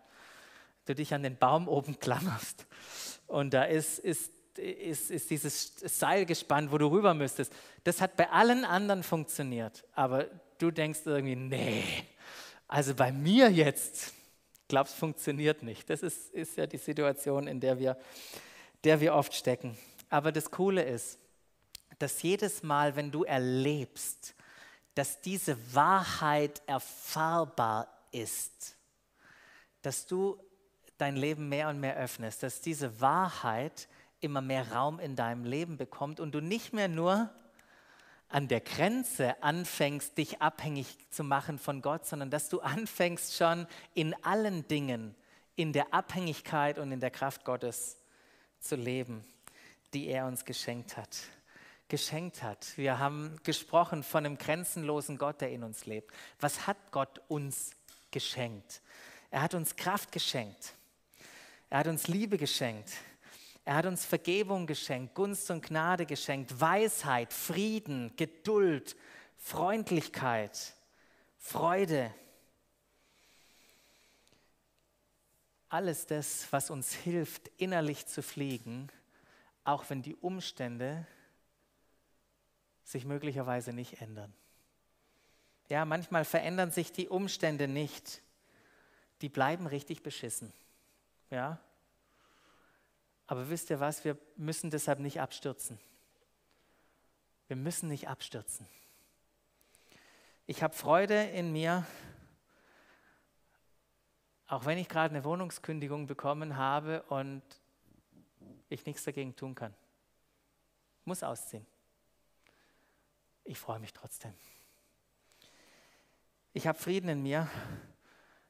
Du 0.86 0.96
dich 0.96 1.14
an 1.14 1.24
den 1.24 1.38
Baum 1.38 1.68
oben 1.68 2.00
klammerst 2.00 2.66
und 3.28 3.54
da 3.54 3.64
ist, 3.64 4.00
ist, 4.00 4.32
ist, 4.58 5.12
ist 5.12 5.30
dieses 5.30 5.74
Seil 5.78 6.26
gespannt, 6.26 6.72
wo 6.72 6.78
du 6.78 6.88
rüber 6.88 7.14
müsstest. 7.14 7.54
Das 7.84 8.02
hat 8.02 8.16
bei 8.16 8.30
allen 8.30 8.66
anderen 8.66 9.04
funktioniert, 9.04 9.86
aber 9.94 10.28
du 10.58 10.72
denkst 10.72 11.02
irgendwie, 11.06 11.36
nee, 11.36 11.84
also 12.68 12.94
bei 12.96 13.12
mir 13.12 13.50
jetzt, 13.50 14.14
glaube, 14.68 14.88
es 14.88 14.96
funktioniert 14.96 15.62
nicht. 15.64 15.90
Das 15.90 16.02
ist, 16.02 16.32
ist 16.32 16.58
ja 16.58 16.66
die 16.66 16.78
Situation, 16.78 17.48
in 17.48 17.60
der 17.60 17.78
wir, 17.78 17.98
der 18.84 19.00
wir 19.02 19.14
oft 19.14 19.34
stecken. 19.34 19.78
Aber 20.10 20.32
das 20.32 20.50
Coole 20.50 20.84
ist, 20.84 21.20
dass 22.00 22.22
jedes 22.22 22.64
Mal, 22.64 22.96
wenn 22.96 23.12
du 23.12 23.24
erlebst, 23.24 24.34
dass 24.96 25.22
diese 25.22 25.58
Wahrheit 25.74 26.62
erfahrbar 26.66 27.88
ist, 28.12 28.76
dass 29.82 30.06
du 30.06 30.38
dein 30.98 31.16
Leben 31.16 31.50
mehr 31.50 31.70
und 31.70 31.80
mehr 31.80 31.98
öffnest, 31.98 32.44
dass 32.44 32.62
diese 32.62 33.02
Wahrheit 33.02 33.88
immer 34.22 34.42
mehr 34.42 34.72
Raum 34.72 35.00
in 35.00 35.16
deinem 35.16 35.44
Leben 35.44 35.78
bekommt 35.78 36.20
und 36.20 36.34
du 36.34 36.42
nicht 36.42 36.74
mehr 36.74 36.88
nur 36.88 37.30
an 38.30 38.48
der 38.48 38.62
Grenze 38.62 39.42
anfängst, 39.44 40.18
dich 40.18 40.42
abhängig 40.42 40.98
zu 41.10 41.24
machen 41.24 41.60
von 41.60 41.82
Gott, 41.82 42.06
sondern 42.06 42.30
dass 42.30 42.48
du 42.48 42.62
anfängst 42.62 43.36
schon 43.36 43.68
in 43.94 44.16
allen 44.24 44.68
Dingen 44.68 45.16
in 45.56 45.74
der 45.74 45.94
Abhängigkeit 45.94 46.80
und 46.80 46.92
in 46.92 47.02
der 47.02 47.12
Kraft 47.12 47.44
Gottes 47.44 47.98
zu 48.60 48.76
leben, 48.76 49.26
die 49.94 50.08
er 50.08 50.26
uns 50.28 50.46
geschenkt 50.46 50.96
hat. 50.96 51.18
Geschenkt 51.90 52.42
hat. 52.42 52.78
Wir 52.78 53.00
haben 53.00 53.38
gesprochen 53.44 54.02
von 54.02 54.26
einem 54.26 54.38
grenzenlosen 54.38 55.18
Gott, 55.18 55.42
der 55.42 55.52
in 55.52 55.64
uns 55.64 55.86
lebt. 55.86 56.12
Was 56.40 56.68
hat 56.68 56.78
Gott 56.92 57.22
uns 57.28 57.72
geschenkt? 58.12 58.82
Er 59.30 59.42
hat 59.42 59.54
uns 59.54 59.76
Kraft 59.76 60.14
geschenkt. 60.14 60.74
Er 61.70 61.80
hat 61.80 61.88
uns 61.88 62.08
Liebe 62.08 62.38
geschenkt. 62.38 62.92
Er 63.64 63.76
hat 63.76 63.86
uns 63.86 64.06
Vergebung 64.06 64.66
geschenkt, 64.66 65.14
Gunst 65.14 65.52
und 65.52 65.66
Gnade 65.66 66.06
geschenkt, 66.06 66.60
Weisheit, 66.60 67.32
Frieden, 67.32 68.16
Geduld, 68.16 68.96
Freundlichkeit, 69.38 70.74
Freude. 71.38 72.14
Alles 75.70 76.06
das, 76.06 76.52
was 76.52 76.70
uns 76.70 76.94
hilft, 76.94 77.50
innerlich 77.58 78.08
zu 78.08 78.22
fliegen, 78.24 78.90
auch 79.64 79.90
wenn 79.90 80.02
die 80.02 80.16
Umstände 80.16 81.08
sich 82.84 83.06
möglicherweise 83.06 83.72
nicht 83.74 84.02
ändern. 84.02 84.34
Ja, 85.70 85.86
manchmal 85.86 86.26
verändern 86.26 86.72
sich 86.72 86.92
die 86.92 87.08
Umstände 87.08 87.68
nicht. 87.68 88.22
Die 89.22 89.30
bleiben 89.30 89.68
richtig 89.68 90.04
beschissen. 90.04 90.52
Ja? 91.30 91.62
Aber 93.32 93.50
wisst 93.50 93.70
ihr 93.70 93.80
was, 93.80 94.04
wir 94.04 94.18
müssen 94.36 94.72
deshalb 94.72 95.00
nicht 95.00 95.22
abstürzen. 95.22 95.80
Wir 97.48 97.56
müssen 97.56 97.88
nicht 97.88 98.10
abstürzen. 98.10 98.68
Ich 100.48 100.62
habe 100.62 100.74
Freude 100.74 101.30
in 101.30 101.54
mir, 101.54 101.86
auch 104.48 104.66
wenn 104.66 104.78
ich 104.78 104.90
gerade 104.90 105.16
eine 105.16 105.24
Wohnungskündigung 105.24 106.08
bekommen 106.08 106.58
habe 106.58 107.04
und 107.04 107.42
ich 108.68 108.86
nichts 108.86 109.06
dagegen 109.06 109.34
tun 109.34 109.56
kann. 109.56 109.74
Muss 111.06 111.24
ausziehen. 111.24 111.66
Ich 113.46 113.58
freue 113.58 113.80
mich 113.80 113.94
trotzdem. 113.94 114.34
Ich 116.52 116.68
habe 116.68 116.78
Frieden 116.78 117.08
in 117.08 117.24
mir, 117.24 117.50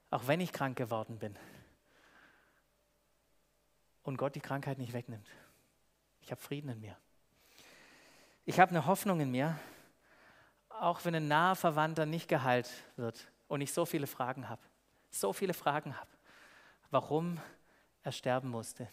auch 0.09 0.25
wenn 0.25 0.41
ich 0.41 0.51
krank 0.51 0.75
geworden 0.75 1.19
bin. 1.19 1.37
Und 4.03 4.17
Gott 4.17 4.35
die 4.35 4.41
Krankheit 4.41 4.77
nicht 4.77 4.93
wegnimmt. 4.93 5.27
Ich 6.21 6.31
habe 6.31 6.41
Frieden 6.41 6.69
in 6.69 6.79
mir. 6.79 6.97
Ich 8.45 8.59
habe 8.59 8.71
eine 8.71 8.85
Hoffnung 8.85 9.19
in 9.19 9.31
mir, 9.31 9.59
auch 10.69 11.05
wenn 11.05 11.15
ein 11.15 11.27
naher 11.27 11.55
Verwandter 11.55 12.05
nicht 12.05 12.27
geheilt 12.27 12.69
wird 12.95 13.31
und 13.47 13.61
ich 13.61 13.71
so 13.71 13.85
viele 13.85 14.07
Fragen 14.07 14.49
habe. 14.49 14.61
So 15.11 15.33
viele 15.33 15.53
Fragen 15.53 15.97
habe, 15.97 16.09
warum 16.89 17.39
er 18.03 18.11
sterben 18.11 18.49
musste. 18.49 18.87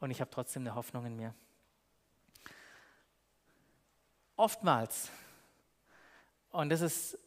Und 0.00 0.10
ich 0.10 0.20
habe 0.20 0.30
trotzdem 0.30 0.62
eine 0.62 0.74
Hoffnung 0.74 1.06
in 1.06 1.16
mir. 1.16 1.34
Oftmals, 4.36 5.10
und 6.50 6.68
das 6.68 6.80
ist 6.80 7.18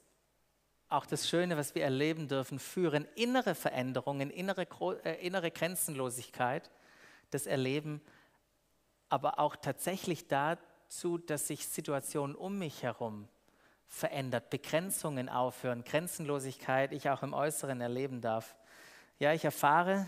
auch 0.87 1.05
das 1.05 1.27
Schöne, 1.27 1.57
was 1.57 1.73
wir 1.73 1.83
erleben 1.83 2.27
dürfen, 2.27 2.59
führen 2.59 3.05
innere 3.15 3.55
Veränderungen, 3.55 4.29
innere, 4.29 4.67
äh, 5.03 5.25
innere 5.25 5.51
Grenzenlosigkeit, 5.51 6.69
das 7.33 7.45
Erleben, 7.45 8.01
aber 9.09 9.39
auch 9.39 9.55
tatsächlich 9.55 10.27
dazu, 10.27 11.17
dass 11.17 11.47
sich 11.47 11.67
Situationen 11.67 12.35
um 12.35 12.59
mich 12.59 12.83
herum 12.83 13.27
verändert, 13.87 14.49
Begrenzungen 14.49 15.27
aufhören, 15.27 15.83
Grenzenlosigkeit 15.83 16.93
ich 16.93 17.09
auch 17.09 17.23
im 17.23 17.33
Äußeren 17.33 17.81
erleben 17.81 18.21
darf. 18.21 18.55
Ja, 19.19 19.33
ich 19.33 19.43
erfahre, 19.43 20.07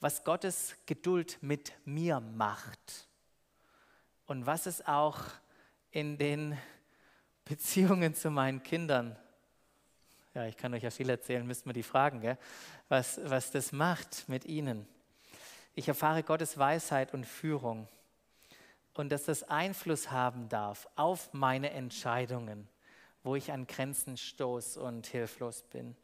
was 0.00 0.24
Gottes 0.24 0.76
Geduld 0.86 1.38
mit 1.42 1.72
mir 1.84 2.20
macht 2.20 3.08
und 4.26 4.46
was 4.46 4.66
es 4.66 4.86
auch 4.86 5.18
in 5.90 6.16
den 6.16 6.56
Beziehungen 7.44 8.14
zu 8.14 8.30
meinen 8.30 8.62
Kindern 8.62 9.18
ja, 10.38 10.46
ich 10.46 10.56
kann 10.56 10.72
euch 10.72 10.84
ja 10.84 10.90
viel 10.90 11.10
erzählen, 11.10 11.44
müsst 11.44 11.66
mir 11.66 11.72
die 11.72 11.82
fragen, 11.82 12.20
gell? 12.20 12.38
Was, 12.88 13.18
was 13.24 13.50
das 13.50 13.72
macht 13.72 14.28
mit 14.28 14.44
ihnen. 14.44 14.86
Ich 15.78 15.86
erfahre 15.86 16.24
Gottes 16.24 16.58
Weisheit 16.58 17.14
und 17.14 17.24
Führung 17.24 17.86
und 18.94 19.10
dass 19.10 19.26
das 19.26 19.44
Einfluss 19.44 20.10
haben 20.10 20.48
darf 20.48 20.88
auf 20.96 21.32
meine 21.32 21.70
Entscheidungen, 21.70 22.68
wo 23.22 23.36
ich 23.36 23.52
an 23.52 23.68
Grenzen 23.68 24.16
stoß 24.16 24.76
und 24.76 25.06
hilflos 25.06 25.62
bin. 25.62 25.94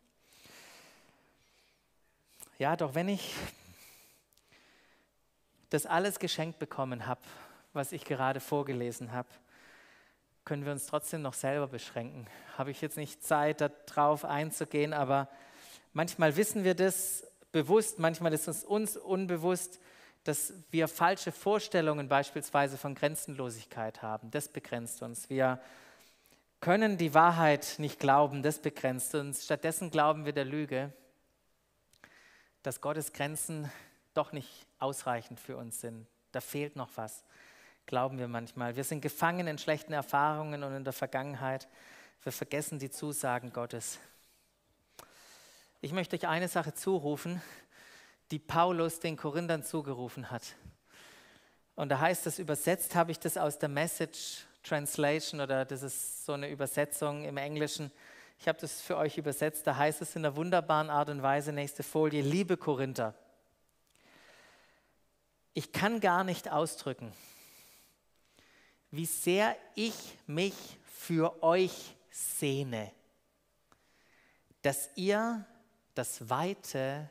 Ja, 2.57 2.77
doch 2.77 2.95
wenn 2.95 3.09
ich 3.09 3.35
das 5.71 5.87
alles 5.87 6.21
geschenkt 6.21 6.61
bekommen 6.61 7.09
habe, 7.09 7.23
was 7.73 7.91
ich 7.91 8.05
gerade 8.05 8.39
vorgelesen 8.39 9.11
habe, 9.11 9.29
können 10.45 10.65
wir 10.65 10.71
uns 10.71 10.87
trotzdem 10.87 11.21
noch 11.21 11.35
selber 11.35 11.67
beschränken. 11.67 12.29
Habe 12.57 12.71
ich 12.71 12.81
jetzt 12.81 12.97
nicht 12.97 13.25
Zeit, 13.25 13.61
darauf 13.61 14.25
einzugehen, 14.25 14.93
aber 14.93 15.29
manchmal 15.95 16.37
wissen 16.37 16.63
wir 16.63 16.77
das 16.77 17.27
bewusst, 17.55 17.99
manchmal 17.99 18.35
ist 18.35 18.49
es 18.49 18.65
uns 18.65 18.99
unbewusst, 18.99 19.81
dass 20.25 20.53
wir 20.71 20.89
falsche 20.89 21.33
Vorstellungen 21.33 22.09
beispielsweise 22.09 22.77
von 22.77 22.95
Grenzenlosigkeit 22.95 24.03
haben. 24.03 24.31
Das 24.31 24.49
begrenzt 24.49 25.03
uns. 25.03 25.31
Wir 25.31 25.61
können 26.61 26.99
die 26.99 27.15
Wahrheit 27.15 27.77
nicht 27.79 27.99
glauben, 27.99 28.43
das 28.43 28.59
begrenzt 28.59 29.15
uns. 29.15 29.45
Stattdessen 29.45 29.91
glauben 29.91 30.27
wir 30.27 30.33
der 30.33 30.45
Lüge, 30.45 30.93
dass 32.63 32.81
Gottes 32.81 33.13
Grenzen 33.13 33.71
doch 34.13 34.33
nicht 34.33 34.67
ausreichend 34.79 35.41
für 35.41 35.57
uns 35.57 35.81
sind. 35.81 36.07
Da 36.33 36.41
fehlt 36.41 36.77
noch 36.77 36.91
was 36.97 37.25
glauben 37.87 38.19
wir 38.19 38.29
manchmal. 38.29 38.77
Wir 38.77 38.85
sind 38.85 39.01
gefangen 39.01 39.47
in 39.47 39.59
schlechten 39.59 39.93
Erfahrungen 39.93 40.63
und 40.63 40.75
in 40.75 40.85
der 40.85 40.93
Vergangenheit. 40.93 41.69
Wir 42.23 42.33
vergessen 42.33 42.79
die 42.79 42.91
Zusagen 42.91 43.53
Gottes. 43.53 43.99
Ich 45.85 45.93
möchte 45.93 46.17
euch 46.17 46.27
eine 46.27 46.49
Sache 46.49 46.73
zurufen, 46.73 47.43
die 48.31 48.39
Paulus 48.39 49.01
den 49.01 49.19
Korinthern 49.19 49.63
zugerufen 49.63 50.31
hat. 50.31 50.43
Und 51.75 51.91
da 51.91 52.01
heißt 52.01 52.27
es, 52.27 52.39
übersetzt 52.39 52.95
habe 52.95 53.11
ich 53.11 53.19
das 53.19 53.37
aus 53.37 53.59
der 53.59 53.69
Message 53.69 54.47
Translation 54.63 55.43
oder 55.43 55.67
das 55.67 55.83
ist 55.83 56.25
so 56.25 56.33
eine 56.33 56.49
Übersetzung 56.49 57.27
im 57.27 57.37
Englischen. 57.37 57.93
Ich 58.39 58.49
habe 58.49 58.59
das 58.59 58.81
für 58.81 58.97
euch 58.97 59.19
übersetzt. 59.19 59.67
Da 59.67 59.77
heißt 59.77 60.01
es 60.01 60.17
in 60.17 60.25
einer 60.25 60.37
wunderbaren 60.37 60.89
Art 60.89 61.11
und 61.11 61.21
Weise, 61.21 61.53
nächste 61.53 61.83
Folie, 61.83 62.23
liebe 62.23 62.57
Korinther, 62.57 63.13
ich 65.53 65.71
kann 65.71 66.01
gar 66.01 66.25
nicht 66.25 66.51
ausdrücken, 66.51 67.13
wie 68.91 69.05
sehr 69.05 69.55
ich 69.75 70.17
mich 70.27 70.55
für 70.95 71.43
euch 71.43 71.95
sehne, 72.11 72.91
dass 74.63 74.89
ihr 74.95 75.45
das 75.95 76.29
weite 76.29 77.09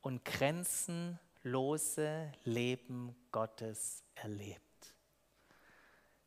und 0.00 0.24
grenzenlose 0.24 2.32
Leben 2.44 3.14
Gottes 3.30 4.02
erlebt. 4.14 4.62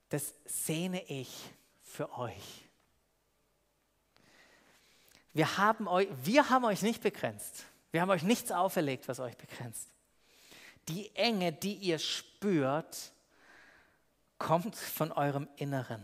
Das 0.10 0.36
sehne 0.46 1.04
ich 1.04 1.50
für 1.82 2.18
euch. 2.18 2.68
Wir 5.34 5.58
haben, 5.58 5.88
euch, 5.88 6.08
wir 6.24 6.50
haben 6.50 6.66
euch 6.66 6.82
nicht 6.82 7.02
begrenzt. 7.02 7.66
Wir 7.92 8.02
haben 8.02 8.10
euch 8.10 8.24
nichts 8.24 8.52
auferlegt, 8.52 9.08
was 9.08 9.20
euch 9.20 9.38
begrenzt. 9.38 9.90
Die 10.90 11.16
Enge, 11.16 11.54
die 11.54 11.76
ihr 11.76 12.00
spürt, 12.00 13.14
kommt 14.38 14.76
von 14.76 15.12
eurem 15.12 15.48
Inneren. 15.56 16.04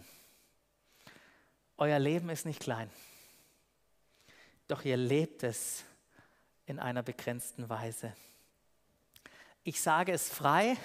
Euer 1.77 1.99
Leben 1.99 2.29
ist 2.29 2.45
nicht 2.45 2.61
klein, 2.61 2.89
doch 4.67 4.83
ihr 4.83 4.97
lebt 4.97 5.43
es 5.43 5.83
in 6.65 6.79
einer 6.79 7.03
begrenzten 7.03 7.69
Weise. 7.69 8.13
Ich 9.63 9.81
sage 9.81 10.11
es 10.11 10.29
frei 10.29 10.77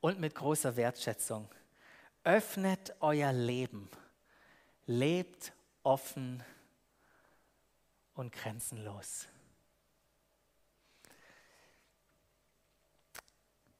und 0.00 0.20
mit 0.20 0.34
großer 0.34 0.76
Wertschätzung. 0.76 1.48
Öffnet 2.24 2.94
euer 3.00 3.32
Leben, 3.32 3.90
lebt 4.86 5.52
offen 5.82 6.42
und 8.14 8.32
grenzenlos. 8.32 9.26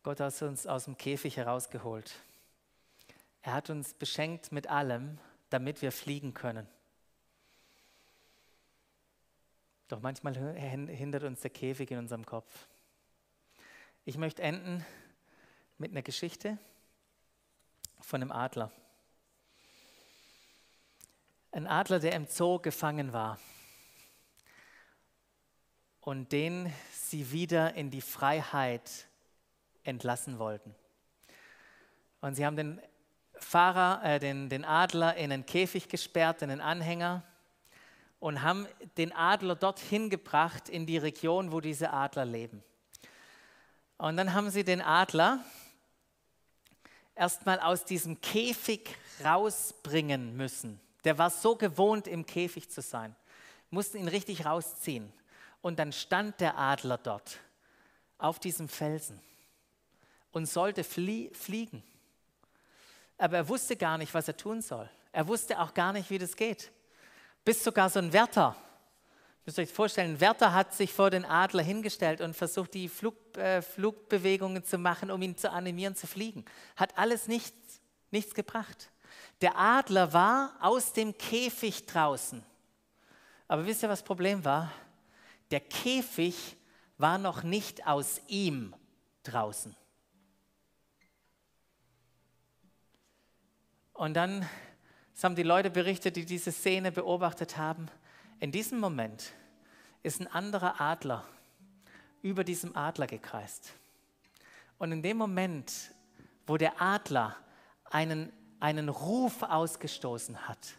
Gott 0.03 0.21
hat 0.21 0.43
uns 0.43 0.67
aus 0.67 0.85
dem 0.85 0.99
Käfig 0.99 1.39
herausgeholt. 1.39 2.15
Er 3.41 3.55
hat 3.55 3.71
uns 3.71 3.95
beschenkt 3.95 4.53
mit 4.53 4.69
allem, 4.69 5.19
damit 5.49 5.81
wir 5.81 5.93
fliegen 5.93 6.35
können. 6.35 6.67
Doch 9.89 10.01
manchmal 10.01 10.35
hindert 10.35 11.25
uns 11.25 11.41
der 11.41 11.51
Käfig 11.51 11.91
in 11.91 11.99
unserem 11.99 12.25
Kopf. 12.25 12.69
Ich 14.05 14.17
möchte 14.17 14.43
enden 14.43 14.85
mit 15.79 15.91
einer 15.91 16.03
Geschichte 16.03 16.59
von 18.01 18.23
einem 18.23 18.33
Adler. 18.33 18.71
Ein 21.53 21.67
Adler, 21.67 22.01
der 22.01 22.13
im 22.13 22.27
Zoo 22.27 22.59
gefangen 22.59 23.13
war 23.13 23.39
und 26.01 26.33
den 26.33 26.73
sie 26.93 27.31
wieder 27.33 27.75
in 27.75 27.91
die 27.91 28.01
Freiheit 28.01 29.07
entlassen 29.85 30.39
wollten. 30.39 30.75
Und 32.21 32.35
sie 32.35 32.45
haben 32.45 32.57
den 32.57 32.81
Fahrer, 33.35 34.03
äh, 34.05 34.19
den, 34.19 34.49
den 34.49 34.65
Adler 34.65 35.17
in 35.17 35.33
einen 35.33 35.47
Käfig 35.47 35.89
gesperrt, 35.89 36.43
in 36.43 36.51
einen 36.51 36.61
Anhänger 36.61 37.23
und 38.25 38.41
haben 38.41 38.67
den 38.97 39.13
Adler 39.13 39.55
dorthin 39.55 40.09
gebracht 40.09 40.71
in 40.71 40.87
die 40.87 40.97
Region, 40.97 41.53
wo 41.53 41.61
diese 41.61 41.93
Adler 41.93 42.25
leben. 42.25 42.65
Und 43.99 44.17
dann 44.17 44.33
haben 44.33 44.49
sie 44.49 44.65
den 44.65 44.81
Adler 44.81 45.45
erstmal 47.15 47.61
aus 47.61 47.85
diesem 47.85 48.23
Käfig 48.23 48.97
rausbringen 49.23 50.39
müssen. 50.39 50.81
Der 51.05 51.19
war 51.19 51.29
so 51.29 51.55
gewohnt, 51.55 52.07
im 52.07 52.25
Käfig 52.25 52.71
zu 52.71 52.81
sein. 52.81 53.15
Mussten 53.69 53.99
ihn 53.99 54.09
richtig 54.09 54.47
rausziehen. 54.47 55.13
Und 55.61 55.79
dann 55.79 55.93
stand 55.93 56.41
der 56.41 56.57
Adler 56.57 56.97
dort 56.97 57.41
auf 58.17 58.39
diesem 58.39 58.71
Felsen 58.71 59.21
und 60.33 60.47
sollte 60.47 60.83
flie 60.83 61.29
fliegen. 61.35 61.83
aber 63.19 63.37
er 63.37 63.49
wusste 63.51 63.77
gar 63.77 63.99
nicht, 63.99 64.15
was 64.15 64.29
er 64.29 64.37
tun 64.39 64.63
soll. 64.63 64.89
Er 65.13 65.29
wusste 65.29 65.61
auch 65.61 65.75
gar 65.75 65.93
nicht, 65.93 66.09
wie 66.09 66.17
das 66.17 66.35
geht. 66.35 66.73
Bis 67.45 67.63
sogar 67.63 67.91
so 67.91 67.99
ein 67.99 68.13
Wärter, 68.13 68.57
müsst 69.45 69.59
ihr 69.59 69.63
euch 69.63 69.73
vorstellen, 69.73 70.13
ein 70.13 70.21
Wärter 70.21 70.53
hat 70.55 70.73
sich 70.73 70.93
vor 70.93 71.11
den 71.11 71.25
Adler 71.25 71.63
hingestellt 71.63 72.21
und 72.23 72.35
versucht, 72.35 72.73
die 72.73 72.89
Flug, 72.89 73.15
äh, 73.37 73.61
Flugbewegungen 73.61 74.65
zu 74.65 74.79
machen, 74.79 75.11
um 75.11 75.21
ihn 75.21 75.37
zu 75.37 75.51
animieren, 75.51 75.95
zu 75.95 76.07
fliegen. 76.07 76.45
Hat 76.77 76.97
alles 76.97 77.29
nichts, 77.29 77.81
nichts 78.11 78.35
gebracht. 78.35 78.91
Der 79.43 79.59
Adler 79.59 80.13
war 80.13 80.57
aus 80.61 80.93
dem 80.95 81.17
Käfig 81.19 81.85
draußen. 81.85 82.43
Aber 83.47 83.67
wisst 83.67 83.83
ihr, 83.83 83.91
was 83.91 84.01
das 84.01 84.07
Problem 84.07 84.45
war? 84.45 84.73
Der 85.51 85.61
Käfig 85.61 86.57
war 86.97 87.19
noch 87.19 87.43
nicht 87.43 87.87
aus 87.87 88.23
ihm 88.27 88.75
draußen. 89.25 89.77
Und 93.93 94.15
dann 94.15 94.49
das 95.15 95.23
haben 95.23 95.37
die 95.37 95.45
Leute 95.45 95.71
berichtet, 95.71 96.17
die 96.17 96.25
diese 96.25 96.51
Szene 96.51 96.91
beobachtet 96.91 97.57
haben. 97.57 97.87
In 98.41 98.51
diesem 98.51 98.81
Moment 98.81 99.33
ist 100.03 100.21
ein 100.21 100.27
anderer 100.27 100.81
Adler 100.81 101.25
über 102.21 102.43
diesem 102.43 102.77
Adler 102.77 103.07
gekreist. 103.07 103.75
Und 104.77 104.91
in 104.91 105.03
dem 105.03 105.17
Moment, 105.17 105.93
wo 106.47 106.57
der 106.57 106.83
Adler 106.83 107.37
einen, 107.85 108.33
einen 108.59 108.89
Ruf 108.89 109.43
ausgestoßen 109.45 110.49
hat, 110.49 110.75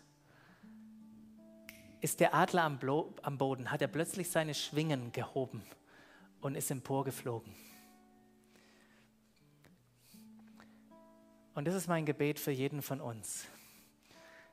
ist 2.01 2.19
der 2.19 2.33
Adler 2.33 2.63
am, 2.63 2.77
am 3.21 3.37
Boden, 3.37 3.71
hat 3.71 3.81
er 3.81 3.87
plötzlich 3.87 4.29
seine 4.29 4.53
Schwingen 4.53 5.13
gehoben 5.13 5.63
und 6.41 6.55
ist 6.55 6.69
emporgeflogen. 6.69 7.55
Und 11.53 11.65
das 11.65 11.73
ist 11.73 11.87
mein 11.87 12.05
Gebet 12.05 12.37
für 12.37 12.51
jeden 12.51 12.81
von 12.81 12.99
uns 12.99 13.47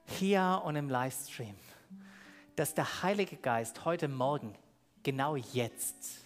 hier 0.07 0.63
und 0.65 0.77
im 0.77 0.89
Livestream, 0.89 1.55
dass 2.57 2.75
der 2.75 3.03
Heilige 3.03 3.37
Geist 3.37 3.85
heute 3.85 4.09
Morgen, 4.09 4.55
genau 5.03 5.37
jetzt, 5.37 6.23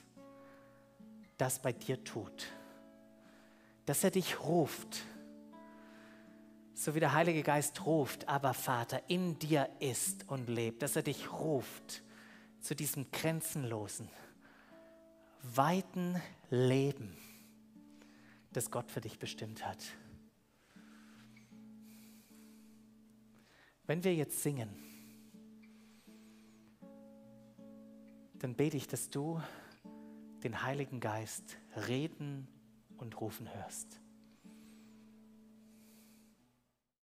das 1.39 1.59
bei 1.59 1.73
dir 1.73 2.03
tut. 2.05 2.47
Dass 3.85 4.03
er 4.03 4.11
dich 4.11 4.41
ruft, 4.41 5.03
so 6.75 6.95
wie 6.95 7.01
der 7.01 7.13
Heilige 7.13 7.43
Geist 7.43 7.87
ruft, 7.87 8.29
aber 8.29 8.53
Vater, 8.53 9.03
in 9.09 9.39
dir 9.39 9.69
ist 9.81 10.29
und 10.29 10.49
lebt, 10.49 10.83
dass 10.83 10.97
er 10.97 11.03
dich 11.03 11.33
ruft 11.33 12.03
zu 12.61 12.75
diesem 12.75 13.11
grenzenlosen, 13.13 14.09
weiten 15.43 16.21
Leben, 16.51 17.17
das 18.53 18.71
Gott 18.71 18.91
für 18.91 19.01
dich 19.01 19.19
bestimmt 19.19 19.65
hat. 19.65 19.79
Wenn 23.87 24.03
wir 24.03 24.15
jetzt 24.15 24.43
singen, 24.43 24.69
dann 28.35 28.55
bete 28.55 28.77
ich, 28.77 28.89
dass 28.89 29.11
du 29.11 29.41
den 30.43 30.63
Heiligen 30.63 30.99
Geist 30.99 31.57
reden 31.87 32.49
und 32.97 33.21
rufen 33.21 33.53
hörst. 33.55 34.01